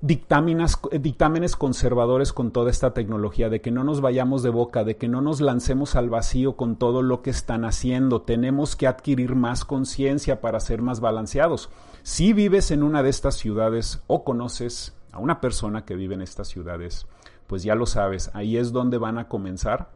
dictámenes 0.00 1.56
conservadores 1.56 2.32
con 2.32 2.50
toda 2.50 2.70
esta 2.70 2.94
tecnología, 2.94 3.48
de 3.48 3.60
que 3.60 3.70
no 3.70 3.84
nos 3.84 4.00
vayamos 4.00 4.42
de 4.42 4.50
boca, 4.50 4.84
de 4.84 4.96
que 4.96 5.08
no 5.08 5.20
nos 5.20 5.40
lancemos 5.40 5.94
al 5.94 6.08
vacío 6.08 6.56
con 6.56 6.76
todo 6.76 7.02
lo 7.02 7.22
que 7.22 7.30
están 7.30 7.64
haciendo. 7.64 8.22
Tenemos 8.22 8.76
que 8.76 8.86
adquirir 8.86 9.34
más 9.34 9.64
conciencia 9.64 10.40
para 10.40 10.60
ser 10.60 10.82
más 10.82 11.00
balanceados. 11.00 11.70
Si 12.02 12.32
vives 12.32 12.70
en 12.70 12.82
una 12.82 13.02
de 13.02 13.10
estas 13.10 13.34
ciudades 13.34 14.02
o 14.06 14.24
conoces 14.24 14.94
a 15.12 15.18
una 15.18 15.40
persona 15.40 15.84
que 15.84 15.96
vive 15.96 16.14
en 16.14 16.22
estas 16.22 16.48
ciudades, 16.48 17.06
pues 17.46 17.62
ya 17.62 17.74
lo 17.74 17.84
sabes, 17.84 18.30
ahí 18.32 18.56
es 18.56 18.72
donde 18.72 18.96
van 18.96 19.18
a 19.18 19.28
comenzar 19.28 19.90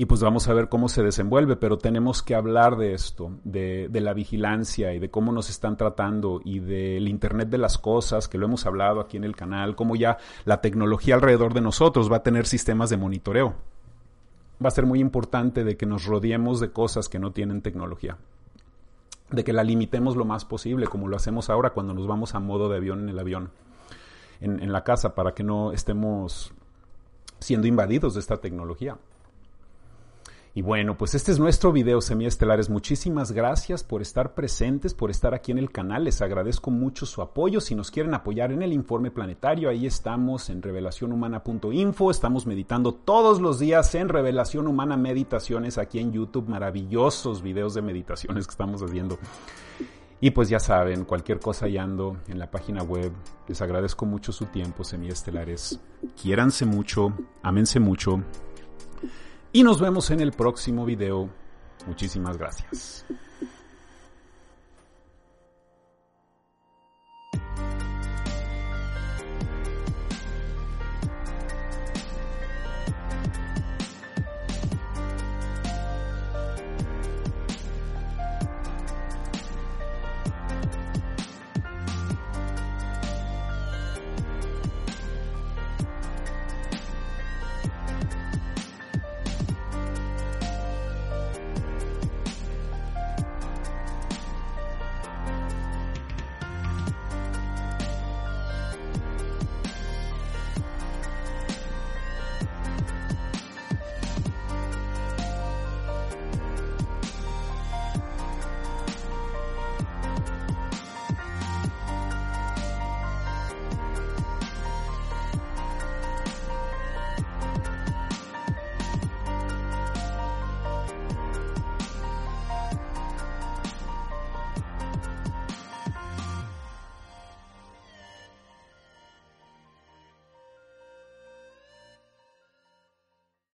y 0.00 0.06
pues 0.06 0.22
vamos 0.22 0.46
a 0.46 0.54
ver 0.54 0.68
cómo 0.68 0.88
se 0.88 1.02
desenvuelve, 1.02 1.56
pero 1.56 1.76
tenemos 1.76 2.22
que 2.22 2.36
hablar 2.36 2.76
de 2.76 2.94
esto, 2.94 3.32
de, 3.42 3.90
la 3.92 4.14
vigilancia 4.14 4.94
y 4.94 5.00
de 5.00 5.10
cómo 5.10 5.32
nos 5.32 5.50
están 5.50 5.76
tratando 5.76 6.40
y 6.44 6.60
del 6.60 7.08
Internet 7.08 7.48
de 7.48 7.58
las 7.58 7.78
Cosas, 7.78 8.28
que 8.28 8.38
lo 8.38 8.46
hemos 8.46 8.64
hablado 8.64 9.00
aquí 9.00 9.16
en 9.16 9.24
el 9.24 9.34
canal, 9.34 9.74
cómo 9.74 9.96
ya 9.96 10.18
la 10.44 10.60
tecnología 10.60 11.16
alrededor 11.16 11.52
de 11.52 11.62
nosotros 11.62 12.10
va 12.12 12.18
a 12.18 12.22
tener 12.22 12.46
sistemas 12.46 12.90
de 12.90 12.96
monitoreo. 12.96 13.56
Va 14.64 14.68
a 14.68 14.70
ser 14.70 14.86
muy 14.86 15.00
importante 15.00 15.64
de 15.64 15.76
que 15.76 15.84
nos 15.84 16.04
rodeemos 16.04 16.60
de 16.60 16.70
cosas 16.70 17.08
que 17.08 17.18
no 17.18 17.32
tienen 17.32 17.60
tecnología 17.60 18.16
de 19.30 19.44
que 19.44 19.52
la 19.52 19.62
limitemos 19.62 20.16
lo 20.16 20.24
más 20.24 20.46
posible, 20.46 20.86
como 20.86 21.06
lo 21.06 21.16
hacemos 21.16 21.50
ahora 21.50 21.70
cuando 21.70 21.92
nos 21.92 22.06
vamos 22.06 22.34
a 22.34 22.40
modo 22.40 22.70
de 22.70 22.78
avión 22.78 23.00
en 23.00 23.08
el 23.10 23.18
avión, 23.18 23.50
en, 24.40 24.62
en 24.62 24.72
la 24.72 24.84
casa, 24.84 25.14
para 25.14 25.34
que 25.34 25.42
no 25.42 25.72
estemos 25.72 26.54
siendo 27.38 27.66
invadidos 27.66 28.14
de 28.14 28.20
esta 28.20 28.38
tecnología. 28.38 28.96
Y 30.58 30.62
bueno, 30.62 30.98
pues 30.98 31.14
este 31.14 31.30
es 31.30 31.38
nuestro 31.38 31.70
video 31.70 32.00
semiestelares. 32.00 32.68
Muchísimas 32.68 33.30
gracias 33.30 33.84
por 33.84 34.02
estar 34.02 34.34
presentes, 34.34 34.92
por 34.92 35.08
estar 35.08 35.32
aquí 35.32 35.52
en 35.52 35.58
el 35.58 35.70
canal. 35.70 36.02
Les 36.02 36.20
agradezco 36.20 36.72
mucho 36.72 37.06
su 37.06 37.22
apoyo. 37.22 37.60
Si 37.60 37.76
nos 37.76 37.92
quieren 37.92 38.12
apoyar 38.12 38.50
en 38.50 38.62
el 38.62 38.72
informe 38.72 39.12
planetario, 39.12 39.70
ahí 39.70 39.86
estamos 39.86 40.50
en 40.50 40.60
revelacionhumana.info. 40.60 42.10
Estamos 42.10 42.44
meditando 42.48 42.92
todos 42.92 43.40
los 43.40 43.60
días 43.60 43.94
en 43.94 44.08
Revelación 44.08 44.66
Humana 44.66 44.96
Meditaciones 44.96 45.78
aquí 45.78 46.00
en 46.00 46.10
YouTube. 46.10 46.48
Maravillosos 46.48 47.40
videos 47.40 47.74
de 47.74 47.82
meditaciones 47.82 48.48
que 48.48 48.50
estamos 48.50 48.82
haciendo. 48.82 49.16
Y 50.20 50.32
pues 50.32 50.48
ya 50.48 50.58
saben, 50.58 51.04
cualquier 51.04 51.38
cosa 51.38 51.66
ando 51.66 52.16
en 52.26 52.40
la 52.40 52.50
página 52.50 52.82
web. 52.82 53.12
Les 53.46 53.62
agradezco 53.62 54.06
mucho 54.06 54.32
su 54.32 54.46
tiempo, 54.46 54.82
semiestelares. 54.82 55.78
Quiéranse 56.20 56.66
mucho, 56.66 57.12
ámense 57.44 57.78
mucho 57.78 58.24
y 59.52 59.62
nos 59.62 59.80
vemos 59.80 60.10
en 60.10 60.20
el 60.20 60.32
próximo 60.32 60.84
video. 60.84 61.28
Muchísimas 61.86 62.36
gracias. 62.36 63.06